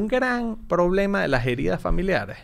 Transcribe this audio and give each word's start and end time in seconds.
Un 0.00 0.06
gran 0.06 0.54
problema 0.68 1.22
de 1.22 1.26
las 1.26 1.44
heridas 1.44 1.80
familiares 1.82 2.38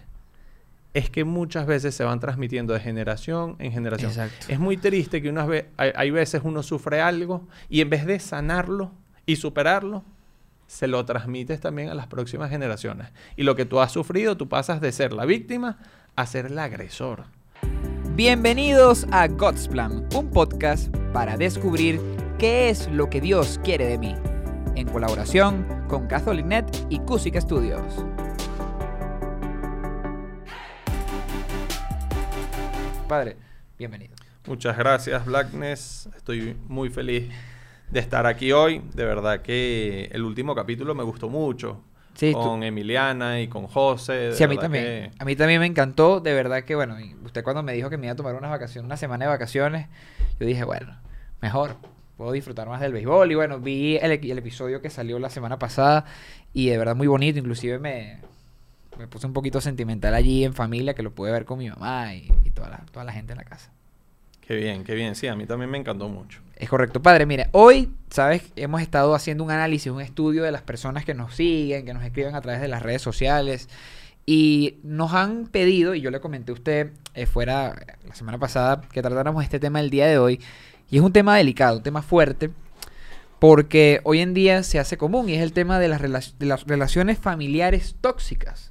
es 0.93 1.08
que 1.08 1.23
muchas 1.23 1.67
veces 1.69 1.95
se 1.95 2.03
van 2.03 2.19
transmitiendo 2.19 2.75
de 2.75 2.80
generación 2.80 3.54
en 3.61 3.71
generación. 3.71 4.11
Exacto. 4.11 4.46
Es 4.49 4.58
muy 4.58 4.77
triste 4.77 5.23
que 5.23 5.29
unas 5.30 5.46
ve- 5.46 5.69
hay, 5.77 5.93
hay 5.95 6.11
veces 6.11 6.43
uno 6.43 6.64
sufre 6.64 7.01
algo 7.01 7.46
y 7.69 7.80
en 7.80 7.90
vez 7.90 8.06
de 8.06 8.19
sanarlo 8.19 8.90
y 9.25 9.37
superarlo, 9.37 10.03
se 10.67 10.88
lo 10.88 11.04
transmites 11.04 11.61
también 11.61 11.90
a 11.90 11.95
las 11.95 12.09
próximas 12.09 12.51
generaciones. 12.51 13.06
Y 13.37 13.45
lo 13.45 13.55
que 13.55 13.66
tú 13.66 13.79
has 13.79 13.93
sufrido, 13.93 14.36
tú 14.36 14.48
pasas 14.48 14.80
de 14.80 14.91
ser 14.91 15.12
la 15.12 15.25
víctima 15.25 15.79
a 16.16 16.27
ser 16.27 16.46
el 16.46 16.59
agresor. 16.59 17.23
Bienvenidos 18.16 19.07
a 19.12 19.29
God's 19.29 19.68
Plan, 19.68 20.09
un 20.16 20.29
podcast 20.30 20.93
para 21.12 21.36
descubrir 21.36 22.00
qué 22.36 22.68
es 22.68 22.91
lo 22.91 23.09
que 23.11 23.21
Dios 23.21 23.61
quiere 23.62 23.86
de 23.86 23.98
mí, 23.98 24.16
en 24.77 24.88
colaboración 24.88 25.84
con 25.88 26.07
CatholicNet 26.07 26.86
y 26.90 26.98
Cusic 27.00 27.40
Studios. 27.40 27.82
Padre, 33.08 33.36
bienvenido. 33.78 34.14
Muchas 34.47 34.77
gracias, 34.77 35.25
Blackness. 35.25 36.08
Estoy 36.16 36.56
muy 36.69 36.91
feliz 36.91 37.30
de 37.91 38.00
estar 38.00 38.27
aquí 38.27 38.52
hoy. 38.52 38.83
De 38.94 39.05
verdad 39.05 39.42
que 39.42 40.06
el 40.12 40.22
último 40.22 40.55
capítulo 40.55 40.94
me 40.94 41.02
gustó 41.02 41.28
mucho. 41.28 41.83
Sí, 42.14 42.33
tú- 42.33 42.38
con 42.41 42.62
Emiliana 42.62 43.41
y 43.41 43.48
con 43.48 43.66
José. 43.66 44.33
Sí, 44.34 44.44
a 44.44 44.48
mí 44.48 44.56
también. 44.56 44.84
que- 44.84 45.11
A 45.19 45.25
mí 45.25 45.34
también 45.36 45.61
me 45.61 45.66
encantó, 45.66 46.20
de 46.20 46.33
verdad 46.33 46.62
que, 46.64 46.75
bueno, 46.75 46.97
usted 47.25 47.42
cuando 47.42 47.62
me 47.62 47.72
dijo 47.72 47.91
que 47.91 47.97
me 47.97 48.06
iba 48.06 48.12
a 48.12 48.16
tomar 48.16 48.34
unas 48.34 48.50
vacaciones, 48.50 48.86
una 48.86 48.97
semana 48.97 49.25
de 49.25 49.30
vacaciones, 49.30 49.88
yo 50.38 50.47
dije, 50.47 50.62
bueno, 50.64 50.97
mejor, 51.41 51.77
puedo 52.17 52.33
disfrutar 52.33 52.69
más 52.69 52.81
del 52.81 52.92
béisbol. 52.92 53.31
Y 53.33 53.34
bueno, 53.34 53.61
vi 53.61 53.97
el, 53.97 54.12
el 54.12 54.39
episodio 54.39 54.81
que 54.81 54.91
salió 54.91 55.19
la 55.19 55.31
semana 55.31 55.59
pasada 55.59 56.05
y 56.53 56.69
de 56.69 56.78
verdad 56.78 56.97
muy 56.97 57.06
bonito, 57.06 57.39
inclusive 57.39 57.78
me, 57.78 58.20
me 58.98 59.06
puse 59.09 59.27
un 59.27 59.33
poquito 59.33 59.61
sentimental 59.61 60.14
allí 60.14 60.45
en 60.45 60.55
familia, 60.55 60.95
que 60.95 61.03
lo 61.03 61.14
pude 61.14 61.33
ver 61.33 61.45
con 61.45 61.58
mi 61.58 61.69
mamá 61.69 62.14
y, 62.14 62.33
y 62.44 62.50
toda, 62.50 62.70
la, 62.70 62.84
toda 62.92 63.05
la 63.05 63.12
gente 63.12 63.33
en 63.33 63.38
la 63.38 63.44
casa. 63.44 63.70
Qué 64.47 64.56
bien, 64.56 64.84
qué 64.84 64.94
bien. 64.94 65.14
Sí, 65.14 65.27
a 65.27 65.34
mí 65.34 65.47
también 65.47 65.70
me 65.70 65.78
encantó 65.78 66.08
mucho. 66.08 66.41
Es 66.56 66.69
correcto, 66.69 67.00
padre. 67.00 67.25
Mire, 67.25 67.48
hoy, 67.53 67.91
¿sabes? 68.11 68.53
Hemos 68.56 68.83
estado 68.83 69.14
haciendo 69.14 69.42
un 69.42 69.50
análisis, 69.50 69.91
un 69.91 70.03
estudio 70.03 70.42
de 70.42 70.53
las 70.53 70.60
personas 70.60 71.06
que 71.06 71.14
nos 71.14 71.34
siguen, 71.34 71.86
que 71.86 71.94
nos 71.94 72.05
escriben 72.05 72.34
a 72.34 72.42
través 72.42 72.60
de 72.60 72.69
las 72.69 72.83
redes 72.83 73.00
sociales. 73.00 73.70
Y 74.27 74.81
nos 74.83 75.14
han 75.14 75.47
pedido, 75.47 75.94
y 75.94 76.03
yo 76.03 76.10
le 76.10 76.20
comenté 76.20 76.53
a 76.53 76.55
usted 76.55 76.92
eh, 77.14 77.25
fuera 77.25 77.75
la 78.06 78.14
semana 78.14 78.38
pasada, 78.38 78.83
que 78.92 79.00
tratáramos 79.00 79.42
este 79.42 79.58
tema 79.58 79.81
el 79.81 79.88
día 79.88 80.06
de 80.06 80.19
hoy. 80.19 80.41
Y 80.95 80.98
es 80.98 81.03
un 81.03 81.12
tema 81.12 81.37
delicado, 81.37 81.78
un 81.78 81.83
tema 81.83 82.03
fuerte, 82.03 82.53
porque 83.41 84.00
hoy 84.05 84.20
en 84.20 84.33
día 84.33 84.62
se 84.62 84.78
hace 84.78 84.97
común 84.97 85.28
y 85.28 85.34
es 85.34 85.42
el 85.42 85.53
tema 85.53 85.81
de 85.81 85.89
las, 85.89 86.00
relaciones 86.69 87.19
familiares 87.19 87.97
tóxicas, 88.00 88.70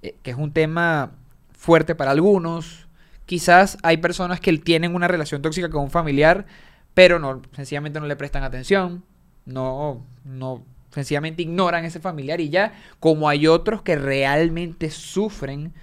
eh, 0.00 0.14
que 0.22 0.30
es 0.30 0.38
un 0.38 0.52
tema 0.52 1.10
fuerte 1.52 1.94
para 1.94 2.12
algunos. 2.12 2.88
Quizás 3.26 3.76
hay 3.82 3.98
personas 3.98 4.40
que 4.40 4.56
tienen 4.56 4.94
una 4.94 5.08
relación 5.08 5.42
tóxica 5.42 5.68
con 5.68 5.82
un 5.82 5.90
familiar, 5.90 6.46
pero 6.94 7.18
no, 7.18 7.42
sencillamente 7.54 8.00
no 8.00 8.06
le 8.06 8.16
prestan 8.16 8.44
atención, 8.44 9.04
no, 9.44 10.06
no, 10.24 10.64
sencillamente 10.90 11.42
ignoran 11.42 11.84
ese 11.84 12.00
familiar 12.00 12.40
y 12.40 12.48
ya, 12.48 12.72
como 12.98 13.28
hay 13.28 13.46
otros 13.46 13.82
que 13.82 13.96
realmente 13.96 14.88
sufren 14.88 15.74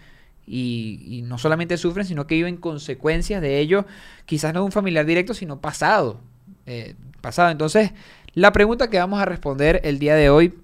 y, 0.50 1.22
no 1.26 1.38
solamente 1.38 1.78
sufren, 1.78 2.06
sino 2.06 2.26
que 2.26 2.36
viven 2.36 2.58
consecuencias 2.58 3.42
de 3.42 3.60
ello, 3.60 3.86
quizás 4.26 4.54
no 4.54 4.66
un 4.66 4.72
familiar 4.72 5.06
directo, 5.06 5.34
sino 5.34 5.62
pasado, 5.62 6.20
eh, 6.66 6.96
pasado. 7.22 7.52
Entonces, 7.52 7.92
la 8.34 8.52
pregunta 8.52 8.90
que 8.90 8.98
vamos 8.98 9.22
a 9.22 9.26
responder 9.26 9.82
el 9.84 10.00
día 10.00 10.16
de 10.16 10.30
hoy, 10.30 10.58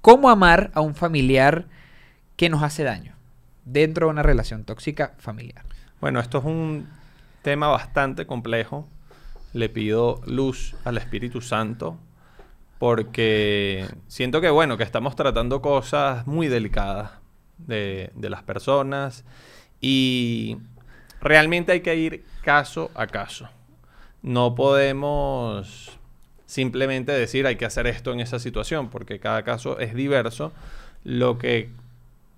¿cómo 0.00 0.28
amar 0.28 0.72
a 0.74 0.80
un 0.80 0.94
familiar 0.94 1.66
que 2.36 2.48
nos 2.48 2.62
hace 2.62 2.82
daño 2.82 3.14
dentro 3.64 4.06
de 4.06 4.12
una 4.12 4.22
relación 4.24 4.64
tóxica 4.64 5.14
familiar? 5.18 5.64
Bueno, 6.00 6.18
esto 6.18 6.38
es 6.38 6.44
un 6.44 6.88
tema 7.42 7.68
bastante 7.68 8.26
complejo. 8.26 8.88
Le 9.52 9.68
pido 9.68 10.20
luz 10.26 10.74
al 10.84 10.98
Espíritu 10.98 11.40
Santo 11.40 11.96
porque 12.80 13.86
siento 14.08 14.40
que, 14.40 14.50
bueno, 14.50 14.76
que 14.76 14.82
estamos 14.82 15.14
tratando 15.14 15.62
cosas 15.62 16.26
muy 16.26 16.48
delicadas 16.48 17.23
de, 17.58 18.10
las 18.16 18.42
personas 18.42 19.24
y 19.80 20.58
realmente 21.20 21.72
hay 21.72 21.80
que 21.80 21.96
ir 21.96 22.24
caso 22.42 22.90
a 22.94 23.06
caso. 23.06 23.48
No 24.22 24.54
podemos 24.54 25.98
simplemente 26.46 27.12
decir 27.12 27.46
hay 27.46 27.56
que 27.56 27.64
hacer 27.64 27.86
esto 27.86 28.12
en 28.12 28.20
esa 28.20 28.38
situación 28.38 28.88
porque 28.88 29.20
cada 29.20 29.42
caso 29.42 29.78
es 29.78 29.94
diverso. 29.94 30.52
Lo 31.04 31.38
que 31.38 31.70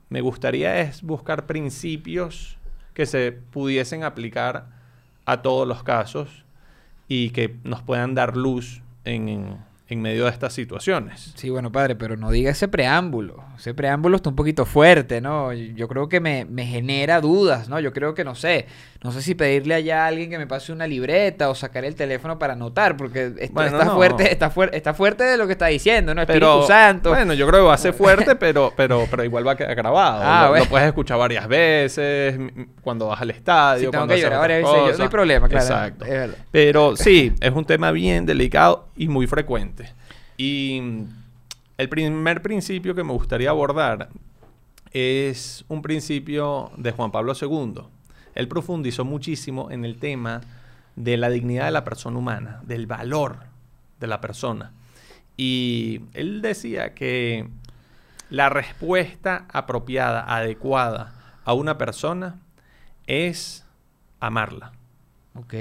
me 0.09 0.21
gustaría 0.21 0.81
es 0.81 1.03
buscar 1.03 1.47
principios 1.47 2.57
que 2.95 3.07
se 3.07 3.33
pudiesen 3.33 4.05
aplicar 4.05 4.67
a 5.25 5.43
todos 5.43 5.67
los 5.67 5.83
casos 5.83 6.45
y 7.09 7.31
que 7.31 7.57
nos 7.63 7.83
puedan 7.83 8.15
dar 8.15 8.37
luz 8.37 8.83
en, 9.05 9.59
en- 9.89 10.03
medio 10.03 10.25
de 10.25 10.31
estas 10.31 10.53
situaciones. 10.53 11.33
Sí, 11.37 11.51
bueno, 11.51 11.71
padre, 11.73 11.95
pero 11.97 12.17
no 12.17 12.31
diga 12.31 12.51
ese 12.51 12.69
preámbulo. 12.69 13.45
Ese 13.57 13.73
preámbulo 13.75 14.17
está 14.17 14.29
un 14.31 14.37
poquito 14.37 14.67
fuerte, 14.67 15.21
¿no? 15.21 15.53
Yo 15.53 15.89
creo 15.89 16.09
que 16.09 16.21
me, 16.21 16.45
me 16.45 16.67
genera 16.67 17.21
dudas, 17.21 17.69
¿no? 17.69 17.81
Yo 17.81 17.93
creo 17.93 18.15
que 18.15 18.25
no 18.25 18.35
sé. 18.35 18.67
No 19.03 19.13
sé 19.13 19.23
si 19.23 19.35
pedirle 19.35 19.75
allá 19.75 20.05
a 20.05 20.07
alguien 20.09 20.29
que 20.31 20.39
me 20.39 20.47
pase 20.47 20.73
una 20.73 20.87
libreta 20.87 21.49
o 21.49 21.55
sacar 21.55 21.85
el 21.85 21.95
teléfono 21.95 22.39
para 22.39 22.55
anotar, 22.55 22.97
porque 22.97 23.33
esto 23.39 23.55
Bueno, 23.55 23.71
está 23.79 23.85
no. 23.85 23.95
fuerte, 23.95 24.33
está 24.33 24.51
fuerte, 24.51 24.77
está 24.77 24.95
fuerte 24.95 25.25
de 25.25 25.37
lo 25.37 25.47
que 25.47 25.53
está 25.53 25.67
diciendo, 25.67 26.15
¿no? 26.15 26.23
Espíritu 26.23 26.45
Pero, 26.47 26.67
Santo. 26.67 27.11
bueno, 27.11 27.33
yo 27.35 27.47
creo 27.47 27.61
que 27.61 27.67
va 27.69 27.75
a 27.75 27.79
ser 27.79 27.93
fuerte, 27.95 28.35
pero, 28.37 28.73
pero, 28.77 29.07
pero 29.11 29.23
igual 29.25 29.47
va 29.47 29.53
a 29.53 29.57
quedar 29.57 29.75
grabado. 29.77 30.23
Ah, 30.25 30.43
lo, 30.45 30.49
bueno. 30.51 30.65
lo 30.65 30.71
puedes 30.71 30.89
escuchar 30.89 31.19
varias 31.19 31.47
veces, 31.47 32.39
cuando 32.83 33.07
vas 33.07 33.21
al 33.21 33.31
estadio, 33.31 33.79
Si 33.87 33.91
tengo 33.91 34.01
cuando 34.01 34.15
que 34.15 34.21
llorar 34.21 34.41
varias 34.41 34.63
veces, 34.63 34.77
yo- 34.93 34.99
no 34.99 35.05
hay 35.05 35.11
problema, 35.11 35.49
claro. 35.49 35.65
Exacto. 35.65 36.07
Pero 36.51 36.97
sí, 36.97 37.33
es 37.41 37.53
un 37.53 37.65
tema 37.65 37.93
bien 37.93 38.27
delicado 38.27 38.89
y 38.97 39.09
muy 39.09 39.27
frecuente. 39.27 39.76
Y 40.37 40.81
el 41.79 41.89
primer 41.89 42.43
principio 42.43 42.95
que 42.95 43.05
me 43.05 43.13
gustaría 43.13 43.51
abordar 43.51 44.09
es 44.93 45.65
un 45.69 45.83
principio 45.83 46.71
de 46.77 46.93
Juan 46.93 47.11
Pablo 47.11 47.35
II. 47.41 47.83
Él 48.35 48.49
profundizó 48.49 49.05
muchísimo 49.05 49.71
en 49.71 49.85
el 49.85 49.99
tema 49.99 50.41
de 50.95 51.17
la 51.17 51.29
dignidad 51.29 51.67
de 51.67 51.71
la 51.71 51.85
persona 51.85 52.19
humana, 52.19 52.61
del 52.65 52.87
valor 52.87 53.41
de 54.01 54.07
la 54.07 54.21
persona. 54.21 54.73
Y 55.37 56.03
él 56.15 56.41
decía 56.41 56.95
que 56.95 57.49
la 58.31 58.49
respuesta 58.49 59.47
apropiada, 59.53 60.25
adecuada 60.35 61.13
a 61.45 61.53
una 61.53 61.79
persona 61.79 62.41
es 63.07 63.65
amarla. 64.21 64.73
Ok. 65.35 65.55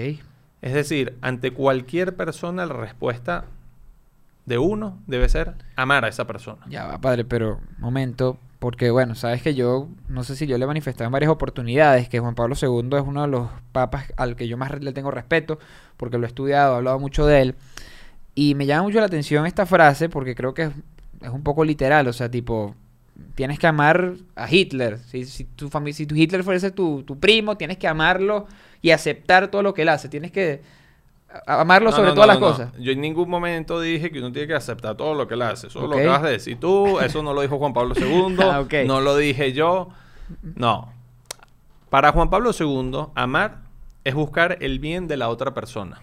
Es 0.62 0.74
decir, 0.74 1.18
ante 1.22 1.52
cualquier 1.52 2.16
persona 2.16 2.66
la 2.66 2.74
respuesta 2.74 3.46
de 4.46 4.58
uno 4.58 5.00
debe 5.08 5.28
ser 5.30 5.56
amar 5.76 6.06
a 6.06 6.08
esa 6.08 6.28
persona. 6.28 6.62
Ya 6.70 6.86
va, 6.86 7.00
padre, 7.00 7.26
pero 7.26 7.60
momento, 7.78 8.38
porque 8.60 8.92
bueno, 8.92 9.16
sabes 9.16 9.42
que 9.42 9.56
yo, 9.56 9.88
no 10.08 10.24
sé 10.24 10.36
si 10.36 10.48
yo 10.48 10.58
le 10.58 10.64
he 10.66 10.68
manifestado 10.68 11.06
en 11.06 11.12
varias 11.12 11.32
oportunidades 11.32 12.10
que 12.10 12.20
Juan 12.20 12.36
Pablo 12.36 12.56
II 12.60 12.90
es 12.98 13.04
uno 13.06 13.24
de 13.24 13.28
los 13.28 13.50
papas 13.72 14.14
al 14.18 14.36
que 14.36 14.48
yo 14.48 14.58
más 14.58 14.80
le 14.80 14.94
tengo 14.94 15.12
respeto, 15.12 15.60
porque 15.98 16.18
lo 16.18 16.26
he 16.26 16.28
estudiado, 16.28 16.74
he 16.74 16.78
hablado 16.78 17.00
mucho 17.00 17.26
de 17.26 17.42
él, 17.42 17.56
y 18.36 18.56
me 18.56 18.66
llama 18.66 18.84
mucho 18.84 19.00
la 19.00 19.06
atención 19.06 19.46
esta 19.46 19.66
frase 19.66 20.10
porque 20.10 20.36
creo 20.36 20.54
que 20.54 20.64
es, 20.64 20.72
es 21.22 21.30
un 21.30 21.44
poco 21.44 21.64
literal, 21.64 22.08
o 22.08 22.14
sea, 22.14 22.30
tipo, 22.30 22.76
tienes 23.34 23.60
que 23.60 23.68
amar 23.68 24.14
a 24.36 24.52
Hitler, 24.52 25.00
si, 25.00 25.26
si 25.26 25.46
tu 25.46 25.70
si 25.92 26.06
tu 26.06 26.16
Hitler 26.16 26.44
fuese 26.44 26.72
tu, 26.72 27.04
tu 27.04 27.20
primo, 27.20 27.58
tienes 27.58 27.78
que 27.78 27.88
amarlo 27.88 28.48
y 28.82 28.92
aceptar 28.92 29.50
todo 29.50 29.64
lo 29.64 29.74
que 29.74 29.82
él 29.84 29.90
hace, 29.90 30.10
tienes 30.10 30.32
que 30.32 30.62
amarlo 31.46 31.90
No, 31.92 31.96
sobre 31.96 32.10
no, 32.10 32.16
todas 32.16 32.28
las 32.28 32.38
cosas. 32.38 32.72
Yo 32.80 32.92
en 32.92 33.02
ningún 33.02 33.30
momento 33.30 33.80
dije 33.80 34.12
que 34.12 34.20
uno 34.20 34.32
tiene 34.32 34.48
que 34.48 34.54
aceptar 34.56 34.96
todo 34.96 35.14
lo 35.14 35.28
que 35.28 35.34
él 35.36 35.42
hace. 35.42 35.68
Eso 35.68 35.80
Ok. 35.86 35.92
lo 35.92 35.98
acabas 36.00 36.24
de 36.24 36.32
decir 36.32 36.60
tú, 36.60 37.00
eso 37.00 37.22
no 37.24 37.34
lo 37.34 37.42
dijo 37.42 37.58
Juan 37.58 37.74
Pablo 37.74 37.94
II, 37.98 38.38
Ah, 38.42 38.64
no 38.86 39.02
lo 39.02 39.16
dije 39.18 39.54
yo. 39.54 39.90
No. 40.56 40.92
Para 41.90 42.12
Juan 42.12 42.30
Pablo 42.30 42.52
II, 42.58 43.08
amar 43.16 43.60
es 44.04 44.14
buscar 44.16 44.58
el 44.62 44.80
bien 44.80 45.08
de 45.08 45.18
la 45.18 45.30
otra 45.30 45.54
persona. 45.54 46.02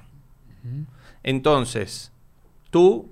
Entonces, 1.22 2.12
tú 2.70 3.10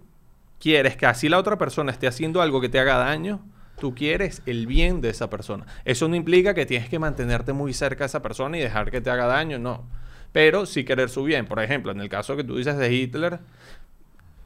quieres 0.59 0.97
que 0.97 1.07
así 1.07 1.29
la 1.29 1.39
otra 1.39 1.59
persona 1.59 1.93
esté 1.93 2.07
haciendo 2.07 2.43
algo 2.43 2.61
que 2.61 2.69
te 2.69 2.79
haga 2.79 2.97
daño, 2.97 3.41
tú 3.79 3.95
quieres 3.95 4.43
el 4.47 4.67
bien 4.67 5.01
de 5.01 5.11
esa 5.11 5.31
persona. 5.31 5.67
Eso 5.85 6.09
no 6.09 6.17
implica 6.17 6.55
que 6.55 6.67
tienes 6.67 6.89
que 6.89 6.99
mantenerte 6.99 7.53
muy 7.53 7.73
cerca 7.73 8.05
de 8.05 8.07
esa 8.07 8.21
persona 8.23 8.57
y 8.59 8.61
dejar 8.61 8.91
que 8.91 9.01
te 9.01 9.11
haga 9.11 9.27
daño, 9.27 9.59
no. 9.59 9.85
Pero 10.33 10.67
sí 10.67 10.85
querer 10.85 11.09
su 11.09 11.25
bien. 11.25 11.47
Por 11.47 11.63
ejemplo, 11.63 11.93
en 11.93 12.01
el 12.01 12.09
caso 12.09 12.37
que 12.37 12.45
tú 12.45 12.57
dices 12.57 12.77
de 12.77 12.93
Hitler, 12.93 13.41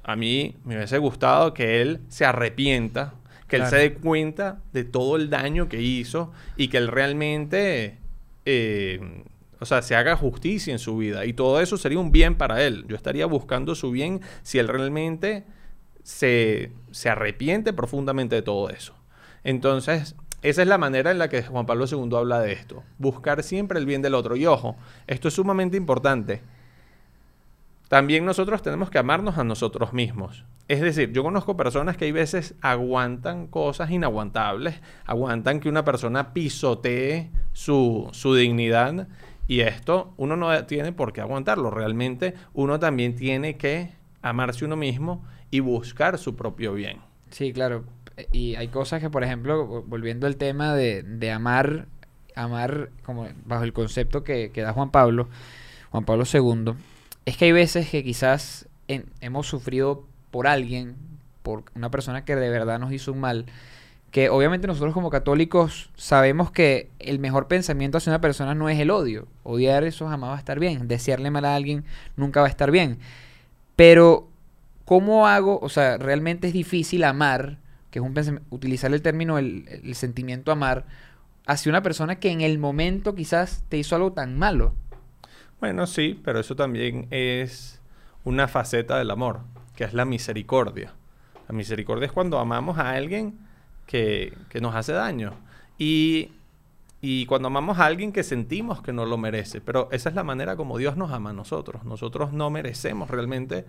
a 0.03 0.17
mí 0.17 0.57
me 0.65 0.77
hubiese 0.77 0.99
gustado 0.99 1.55
que 1.55 1.81
él 1.81 2.01
se 2.09 2.25
arrepienta, 2.25 3.15
que 3.49 3.57
él 3.57 3.67
se 3.67 3.77
dé 3.77 3.95
cuenta 3.95 4.61
de 4.73 4.85
todo 4.85 5.17
el 5.17 5.31
daño 5.31 5.69
que 5.69 5.81
hizo 5.81 6.33
y 6.57 6.69
que 6.69 6.79
él 6.79 6.89
realmente, 6.89 7.99
eh, 8.45 9.23
o 9.61 9.67
sea, 9.67 9.83
se 9.83 9.95
haga 9.95 10.17
justicia 10.17 10.73
en 10.73 10.79
su 10.79 10.97
vida. 10.97 11.25
Y 11.25 11.33
todo 11.33 11.61
eso 11.61 11.77
sería 11.77 11.99
un 11.99 12.13
bien 12.13 12.35
para 12.35 12.63
él. 12.63 12.85
Yo 12.89 12.97
estaría 12.97 13.27
buscando 13.27 13.75
su 13.75 13.91
bien 13.91 14.21
si 14.43 14.59
él 14.59 14.69
realmente 14.69 15.45
se, 16.03 16.73
se 16.91 17.09
arrepiente 17.09 17.73
profundamente 17.73 18.37
de 18.37 18.43
todo 18.43 18.71
eso. 18.71 18.95
Entonces, 19.43 20.17
esa 20.45 20.61
es 20.61 20.69
la 20.69 20.77
manera 20.77 21.11
en 21.11 21.19
la 21.19 21.31
que 21.31 21.43
Juan 21.43 21.65
Pablo 21.65 21.87
II 21.91 22.15
habla 22.15 22.39
de 22.39 22.53
esto. 22.53 22.83
Buscar 22.99 23.43
siempre 23.43 23.79
el 23.79 23.87
bien 23.87 24.03
del 24.03 24.15
otro. 24.15 24.37
Y 24.37 24.45
ojo, 24.45 24.77
esto 25.07 25.29
es 25.29 25.35
sumamente 25.35 25.79
importante. 25.79 26.43
También 27.89 28.27
nosotros 28.27 28.61
tenemos 28.61 28.91
que 28.91 28.99
amarnos 28.99 29.39
a 29.39 29.45
nosotros 29.45 29.95
mismos. 29.95 30.45
Es 30.69 30.83
decir, 30.83 31.13
yo 31.13 31.23
conozco 31.23 31.57
personas 31.57 31.97
que 31.97 32.05
hay 32.05 32.13
veces 32.13 32.57
aguantan 32.61 33.47
cosas 33.47 33.91
inaguantables, 33.91 34.83
aguantan 35.07 35.61
que 35.61 35.71
una 35.71 35.83
persona 35.83 36.35
pisotee 36.35 37.31
su, 37.55 38.11
su 38.13 38.35
dignidad 38.35 39.09
y 39.49 39.61
esto 39.61 40.13
uno 40.19 40.37
no 40.37 40.67
tiene 40.67 40.93
por 40.93 41.15
qué 41.15 41.23
aguantarlo. 41.23 41.71
Realmente 41.71 42.35
uno 42.53 42.79
también 42.79 43.15
tiene 43.15 43.57
que 43.57 43.95
amarse 44.21 44.67
uno 44.67 44.77
mismo 44.77 45.25
y 45.51 45.61
buscar 45.61 46.19
su 46.19 46.37
propio 46.37 46.75
bien. 46.75 46.99
Sí, 47.31 47.55
claro. 47.55 47.85
Y 48.33 48.55
hay 48.57 48.69
cosas 48.69 49.01
que, 49.01 49.11
por 49.11 49.25
ejemplo, 49.25 49.83
volviendo 49.87 50.27
al 50.27 50.37
tema 50.37 50.75
de, 50.75 51.03
de 51.03 51.31
amar, 51.33 51.87
amar 52.35 52.91
como 53.05 53.27
bajo 53.45 53.65
el 53.65 53.73
concepto 53.73 54.25
que, 54.25 54.51
da 54.55 54.73
Juan 54.73 54.91
Pablo, 54.91 55.29
Juan 55.91 56.05
Pablo 56.05 56.25
II, 56.33 56.75
es 57.25 57.37
que 57.37 57.47
hay 57.47 57.53
veces 57.53 57.89
que 57.89 58.05
quizás 58.05 58.69
hemos 58.89 59.47
sufrido 59.47 60.07
por 60.31 60.47
alguien, 60.47 60.97
por 61.43 61.65
una 61.75 61.91
persona 61.91 62.25
que 62.25 62.37
de 62.37 62.51
verdad 62.51 62.79
nos 62.79 62.93
hizo 62.93 63.13
un 63.13 63.21
mal, 63.21 63.47
que 64.11 64.29
obviamente 64.31 64.69
nosotros 64.69 64.95
como 64.95 65.11
católicos 65.11 65.91
sabemos 65.97 66.53
que 66.53 66.89
el 67.01 67.19
mejor 67.19 67.49
pensamiento 67.49 67.99
hacia 67.99 68.13
una 68.13 68.21
persona 68.21 68.55
no 68.55 68.69
es 68.69 68.79
el 68.79 68.93
odio. 68.93 69.27
Odiar 69.43 69.83
eso 69.83 70.07
jamás 70.07 70.31
va 70.31 70.37
a 70.37 70.39
estar 70.39 70.61
bien. 70.61 70.87
Desearle 70.87 71.33
mal 71.33 71.45
a 71.45 71.57
alguien 71.57 71.85
nunca 72.17 72.41
va 72.41 72.47
a 72.47 72.51
estar 72.51 72.71
bien. 72.71 73.01
Pero, 73.75 74.29
¿cómo 74.85 75.27
hago? 75.27 75.59
O 75.61 75.69
sea, 75.69 75.99
realmente 75.99 76.47
es 76.47 76.53
difícil 76.53 77.03
amar, 77.03 77.59
que 77.95 78.01
es 78.01 78.29
un 78.29 78.41
utilizar 78.51 78.93
el 78.93 79.03
término, 79.03 79.39
el, 79.39 79.95
sentimiento 79.95 80.51
amar, 80.51 80.85
hacia 81.47 81.71
una 81.71 81.81
persona 81.81 82.17
que 82.17 82.33
en 82.33 82.41
el 82.41 82.59
momento 82.59 83.15
quizás 83.15 83.63
te 83.69 83.79
hizo 83.79 83.95
algo 83.95 84.13
tan 84.13 84.37
malo. 84.37 84.75
Bueno, 85.61 85.87
sí, 85.87 86.21
pero 86.25 86.41
eso 86.41 86.57
también 86.57 87.07
es 87.13 87.81
una 88.25 88.49
faceta 88.49 88.99
del 88.99 89.13
amor, 89.13 89.43
que 89.77 89.85
es 89.85 89.95
la 89.95 90.05
misericordia. 90.05 90.93
La 91.49 91.55
misericordia 91.55 92.07
es 92.07 92.11
cuando 92.11 92.41
amamos 92.41 92.79
a 92.79 92.91
alguien 92.91 93.39
que, 93.87 94.37
nos 94.61 94.75
hace 94.75 94.93
daño. 94.93 95.33
Y, 95.79 96.33
y, 97.01 97.27
cuando 97.27 97.47
amamos 97.47 97.79
a 97.79 97.87
alguien 97.87 98.11
que 98.11 98.25
sentimos 98.25 98.83
que 98.83 98.93
no 98.93 99.07
lo 99.07 99.19
merece. 99.19 99.61
Pero 99.61 99.89
esa 99.93 100.09
es 100.09 100.17
la 100.17 100.25
manera 100.25 100.57
como 100.57 100.79
Dios 100.79 100.97
nos 100.97 101.13
ama 101.13 101.31
a 101.31 101.33
nosotros. 101.33 101.85
Nosotros 101.85 102.33
no 102.33 102.51
merecemos 102.51 103.09
realmente 103.09 103.65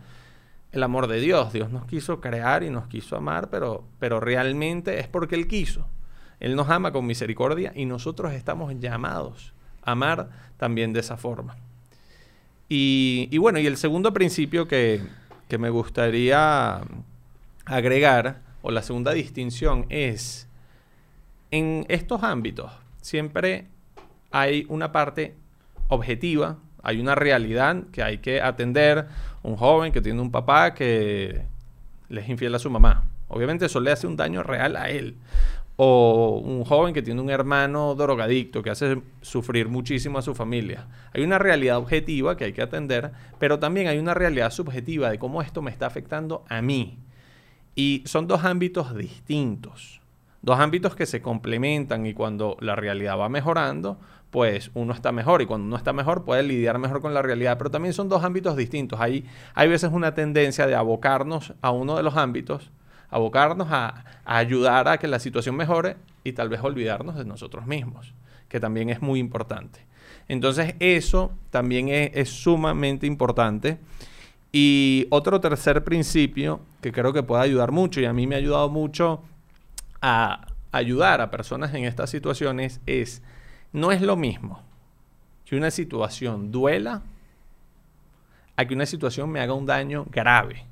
el 0.72 0.84
amor 0.84 1.08
de 1.08 1.20
Dios. 1.20 1.54
Dios 1.54 1.72
nos 1.72 1.86
quiso 1.86 2.22
crear 2.22 2.64
y 2.64 2.70
nos 2.70 2.88
quiso 2.88 3.16
amar, 3.16 3.50
pero, 3.50 3.84
pero 4.00 4.20
realmente 4.20 5.00
es 5.00 5.08
porque 5.08 5.36
Él 5.36 5.48
quiso. 5.48 5.88
Él 6.40 6.56
nos 6.56 6.70
ama 6.70 6.92
con 6.92 7.06
misericordia 7.06 7.72
y 7.76 7.86
nosotros 7.86 8.34
estamos 8.34 8.74
llamados 8.80 9.54
a 9.84 9.92
amar 9.92 10.30
también 10.58 10.94
de 10.94 11.00
esa 11.00 11.18
forma. 11.18 11.56
Y, 12.68 13.38
bueno, 13.38 13.60
y 13.60 13.68
el 13.68 13.78
segundo 13.78 14.12
principio 14.12 14.68
que, 14.68 15.02
me 15.58 15.70
gustaría 15.70 16.82
agregar, 17.66 18.42
o 18.62 18.72
la 18.72 18.82
segunda 18.82 19.14
distinción, 19.14 19.86
es 19.90 20.48
en 21.52 21.86
estos 21.88 22.24
ámbitos 22.24 22.72
siempre 23.02 23.68
hay 24.32 24.66
una 24.68 24.92
parte 24.92 25.36
objetiva, 25.88 26.58
hay 26.82 27.00
una 27.00 27.16
realidad 27.16 27.84
que 27.94 28.04
hay 28.04 28.18
que 28.18 28.42
atender. 28.42 29.08
Un 29.46 29.58
joven 29.58 29.92
que 29.92 30.02
tiene 30.02 30.20
un 30.22 30.32
papá 30.32 30.74
que 30.74 31.44
le 32.10 32.22
es 32.22 32.30
infiel 32.30 32.56
a 32.56 32.60
su 32.60 32.70
mamá. 32.70 33.06
Obviamente 33.28 33.68
eso 33.68 33.80
le 33.80 33.92
hace 33.92 34.08
un 34.08 34.16
daño 34.16 34.42
real 34.42 34.76
a 34.76 34.90
él 34.90 35.16
o 35.78 36.42
un 36.44 36.64
joven 36.64 36.94
que 36.94 37.02
tiene 37.02 37.22
un 37.22 37.30
hermano 37.30 37.96
drogadicto 37.96 38.64
que 38.64 38.70
hace 38.70 39.02
sufrir 39.22 39.68
muchísimo 39.68 40.18
a 40.18 40.22
su 40.22 40.34
familia. 40.34 40.88
Hay 41.14 41.24
una 41.24 41.38
realidad 41.38 41.78
objetiva 41.78 42.38
que 42.38 42.46
hay 42.46 42.54
que 42.54 42.62
atender, 42.62 43.12
pero 43.40 43.60
también 43.60 43.88
hay 43.88 44.00
una 44.00 44.14
realidad 44.14 44.52
subjetiva 44.52 45.10
de 45.10 45.20
cómo 45.20 45.42
esto 45.42 45.62
me 45.62 45.72
está 45.72 45.86
afectando 45.86 46.46
a 46.48 46.62
mí. 46.62 46.98
Y 47.76 48.04
son 48.06 48.26
dos 48.28 48.46
ámbitos 48.46 48.96
distintos, 48.96 50.00
dos 50.42 50.60
ámbitos 50.60 50.96
que 50.96 51.06
se 51.06 51.22
complementan 51.22 52.06
y 52.06 52.14
cuando 52.14 52.56
la 52.62 52.78
realidad 52.78 53.20
va 53.20 53.28
mejorando, 53.28 54.00
pues 54.36 54.70
uno 54.74 54.92
está 54.92 55.14
mejor 55.14 55.42
y 55.42 55.46
cuando 55.46 55.66
uno 55.66 55.78
está 55.78 55.94
mejor 55.94 56.26
puede 56.26 56.44
lidiar 56.44 56.78
mejor 56.78 57.00
con 57.00 57.14
la 57.14 57.22
realidad, 57.22 57.58
pero 57.58 57.72
también 57.72 57.94
son 57.94 58.10
dos 58.10 58.22
ámbitos 58.22 58.58
distintos. 58.58 59.00
Hay, 59.00 59.24
hay 59.54 59.70
veces 59.70 59.94
una 59.94 60.14
tendencia 60.14 60.68
de 60.68 60.76
abocarnos 60.76 61.54
a 61.62 61.72
uno 61.72 61.96
de 61.96 62.04
los 62.04 62.18
ámbitos 62.18 62.70
abocarnos 63.10 63.70
a, 63.72 64.04
ayudar 64.26 64.90
a 64.90 64.98
que 64.98 65.08
la 65.08 65.20
situación 65.20 65.56
mejore 65.56 65.96
y 66.26 66.34
tal 66.34 66.50
vez 66.50 66.60
olvidarnos 66.62 67.16
de 67.16 67.24
nosotros 67.24 67.66
mismos, 67.66 68.14
que 68.50 68.60
también 68.60 68.90
es 68.90 69.02
muy 69.02 69.22
importante. 69.22 69.80
Entonces 70.28 70.76
eso 70.82 71.32
también 71.50 71.88
es, 71.88 72.28
sumamente 72.28 73.08
importante. 73.08 73.78
Y 74.52 75.08
otro 75.12 75.40
tercer 75.40 75.86
principio 75.86 76.60
que 76.82 76.92
creo 76.92 77.14
que 77.14 77.24
puede 77.24 77.42
ayudar 77.42 77.72
mucho 77.72 78.02
y 78.02 78.06
a 78.06 78.12
mí 78.12 78.28
me 78.28 78.36
ha 78.36 78.40
ayudado 78.40 78.68
mucho 78.68 79.24
a 80.02 80.46
ayudar 80.74 81.22
a 81.22 81.32
personas 81.32 81.74
en 81.74 81.86
estas 81.86 82.10
situaciones 82.10 82.82
es, 82.86 83.22
no 83.74 83.92
es 83.92 84.02
lo 84.02 84.16
mismo 84.16 84.62
que 85.46 85.56
una 85.56 85.72
situación 85.72 86.52
duela 86.52 87.02
a 88.56 88.66
que 88.66 88.74
una 88.74 88.86
situación 88.86 89.30
me 89.30 89.40
haga 89.40 89.54
un 89.54 89.66
daño 89.66 90.06
grave. 90.10 90.66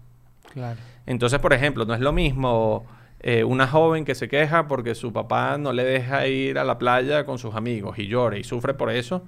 Claro. 0.52 0.80
Entonces, 1.06 1.40
por 1.40 1.54
ejemplo, 1.54 1.86
no 1.86 1.94
es 1.94 2.00
lo 2.00 2.12
mismo 2.12 2.86
eh, 3.20 3.44
una 3.44 3.68
joven 3.68 4.06
que 4.06 4.16
se 4.16 4.28
queja 4.28 4.68
porque 4.68 4.96
su 4.96 5.12
papá 5.12 5.58
no 5.58 5.74
le 5.74 5.84
deja 5.84 6.28
ir 6.28 6.58
a 6.58 6.64
la 6.64 6.78
playa 6.78 7.26
con 7.26 7.38
sus 7.38 7.56
amigos 7.56 8.00
y 8.00 8.08
llora 8.08 8.38
y 8.38 8.44
sufre 8.44 8.74
por 8.74 8.90
eso, 8.90 9.24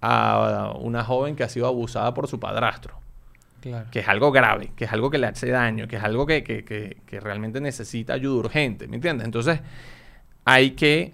a 0.00 0.72
una 0.78 1.04
joven 1.04 1.36
que 1.36 1.44
ha 1.44 1.48
sido 1.48 1.66
abusada 1.66 2.12
por 2.12 2.28
su 2.28 2.38
padrastro. 2.38 2.94
Claro. 3.60 3.88
Que 3.90 4.00
es 4.00 4.08
algo 4.08 4.30
grave, 4.30 4.72
que 4.76 4.84
es 4.84 4.92
algo 4.92 5.10
que 5.10 5.18
le 5.18 5.26
hace 5.26 5.48
daño, 5.50 5.88
que 5.88 5.96
es 5.96 6.04
algo 6.04 6.26
que, 6.26 6.44
que, 6.44 6.64
que, 6.64 6.98
que 7.06 7.20
realmente 7.20 7.60
necesita 7.60 8.12
ayuda 8.12 8.36
urgente, 8.36 8.86
¿me 8.86 8.96
entiendes? 8.96 9.24
Entonces, 9.24 9.60
hay 10.44 10.72
que 10.72 11.12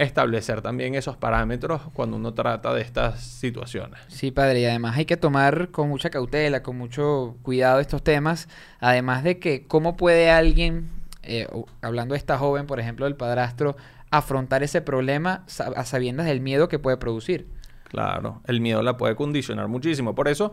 establecer 0.00 0.62
también 0.62 0.94
esos 0.94 1.16
parámetros 1.16 1.82
cuando 1.92 2.16
uno 2.16 2.32
trata 2.32 2.72
de 2.72 2.80
estas 2.80 3.20
situaciones. 3.20 4.00
Sí, 4.08 4.30
padre, 4.30 4.60
y 4.60 4.64
además 4.64 4.96
hay 4.96 5.04
que 5.04 5.18
tomar 5.18 5.70
con 5.70 5.90
mucha 5.90 6.08
cautela, 6.08 6.62
con 6.62 6.78
mucho 6.78 7.36
cuidado 7.42 7.80
estos 7.80 8.02
temas, 8.02 8.48
además 8.80 9.22
de 9.22 9.38
que 9.38 9.66
cómo 9.66 9.98
puede 9.98 10.30
alguien, 10.30 10.88
eh, 11.22 11.46
hablando 11.82 12.14
de 12.14 12.18
esta 12.18 12.38
joven, 12.38 12.66
por 12.66 12.80
ejemplo, 12.80 13.04
del 13.04 13.14
padrastro, 13.14 13.76
afrontar 14.10 14.62
ese 14.62 14.80
problema 14.80 15.44
a 15.76 15.84
sabiendas 15.84 16.26
del 16.26 16.40
miedo 16.40 16.68
que 16.68 16.78
puede 16.78 16.96
producir. 16.96 17.46
Claro, 17.84 18.40
el 18.46 18.60
miedo 18.60 18.82
la 18.82 18.96
puede 18.96 19.16
condicionar 19.16 19.68
muchísimo. 19.68 20.14
Por 20.14 20.28
eso 20.28 20.52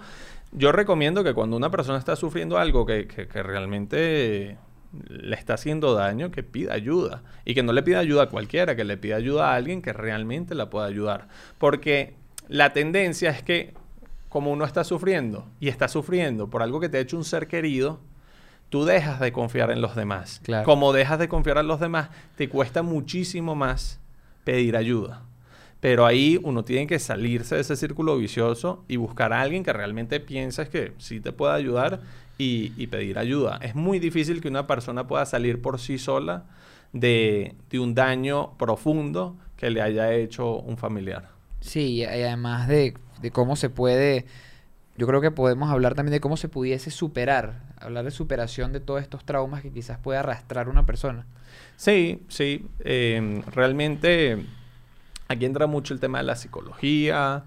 yo 0.52 0.74
recomiendo 0.74 1.24
que 1.24 1.34
cuando 1.34 1.56
una 1.56 1.72
persona 1.72 2.00
está 2.00 2.18
sufriendo 2.18 2.58
algo 2.58 2.86
que, 2.86 3.08
que, 3.08 3.28
que 3.28 3.44
realmente 3.44 4.58
le 5.08 5.36
está 5.36 5.56
haciendo 5.56 5.94
daño, 5.94 6.32
que 6.32 6.44
pida 6.44 6.74
ayuda. 6.74 7.24
Y 7.46 7.54
que 7.54 7.64
no 7.64 7.74
le 7.74 7.84
pida 7.84 8.00
ayuda 8.00 8.24
a 8.24 8.30
cualquiera, 8.30 8.76
que 8.76 8.84
le 8.84 8.98
pida 8.98 9.16
ayuda 9.16 9.52
a 9.52 9.56
alguien 9.56 9.82
que 9.82 9.94
realmente 9.94 10.56
la 10.56 10.70
pueda 10.70 10.86
ayudar. 10.86 11.28
Porque 11.58 12.16
la 12.48 12.74
tendencia 12.74 13.30
es 13.30 13.44
que 13.44 13.74
como 14.30 14.52
uno 14.52 14.66
está 14.66 14.84
sufriendo 14.84 15.48
y 15.60 15.70
está 15.70 15.88
sufriendo 15.88 16.50
por 16.50 16.62
algo 16.62 16.80
que 16.80 16.90
te 16.90 16.98
ha 16.98 17.02
hecho 17.02 17.18
un 17.18 17.24
ser 17.24 17.48
querido, 17.48 18.00
tú 18.70 18.86
dejas 18.86 19.20
de 19.20 19.32
confiar 19.32 19.72
en 19.72 19.82
los 19.82 19.96
demás. 19.96 20.42
Como 20.66 20.94
dejas 20.94 21.20
de 21.20 21.30
confiar 21.30 21.58
en 21.58 21.68
los 21.68 21.80
demás, 21.80 22.10
te 22.36 22.50
cuesta 22.50 22.84
muchísimo 22.84 23.56
más 23.56 24.00
pedir 24.44 24.76
ayuda. 24.78 25.24
Pero 25.80 26.06
ahí 26.06 26.40
uno 26.44 26.64
tiene 26.64 26.88
que 26.88 27.00
salirse 27.00 27.56
de 27.56 27.62
ese 27.62 27.76
círculo 27.76 28.18
vicioso 28.18 28.84
y 28.88 28.96
buscar 28.96 29.32
a 29.32 29.42
alguien 29.42 29.64
que 29.64 29.74
realmente 29.74 30.20
pienses 30.20 30.70
que 30.70 30.94
sí 30.98 31.20
te 31.20 31.32
pueda 31.32 31.54
ayudar 31.54 32.02
y, 32.38 32.88
pedir 32.88 33.18
ayuda. 33.18 33.60
Es 33.62 33.76
muy 33.76 34.00
difícil 34.00 34.42
que 34.42 34.48
una 34.48 34.68
persona 34.68 35.08
pueda 35.08 35.26
salir 35.26 35.62
por 35.62 35.80
sí 35.80 35.98
sola 35.98 36.46
de, 36.94 37.56
un 37.74 37.96
daño 37.96 38.58
profundo 38.58 39.38
que 39.56 39.70
le 39.70 39.82
haya 39.82 40.14
hecho 40.14 40.58
un 40.58 40.78
familiar. 40.78 41.30
Sí, 41.60 41.96
y 41.96 42.04
además 42.04 42.68
de, 42.68 42.94
cómo 43.32 43.56
se 43.56 43.70
puede, 43.70 44.26
yo 44.98 45.08
creo 45.08 45.22
que 45.22 45.32
podemos 45.32 45.72
hablar 45.72 45.96
también 45.96 46.14
de 46.14 46.20
cómo 46.20 46.38
se 46.38 46.48
pudiese 46.48 46.92
superar, 46.92 47.64
hablar 47.80 48.06
de 48.06 48.12
superación 48.12 48.72
de 48.72 48.80
todos 48.80 49.02
estos 49.02 49.26
traumas 49.26 49.64
que 49.64 49.72
quizás 49.72 49.98
puede 49.98 50.20
arrastrar 50.20 50.70
una 50.70 50.86
persona. 50.86 51.26
Sí, 51.76 52.24
sí, 52.28 52.68
eh, 52.82 53.42
realmente 53.52 54.46
aquí 55.28 55.46
entra 55.46 55.66
mucho 55.66 55.94
el 55.94 56.00
tema 56.00 56.20
de 56.20 56.24
la 56.26 56.36
psicología, 56.36 57.46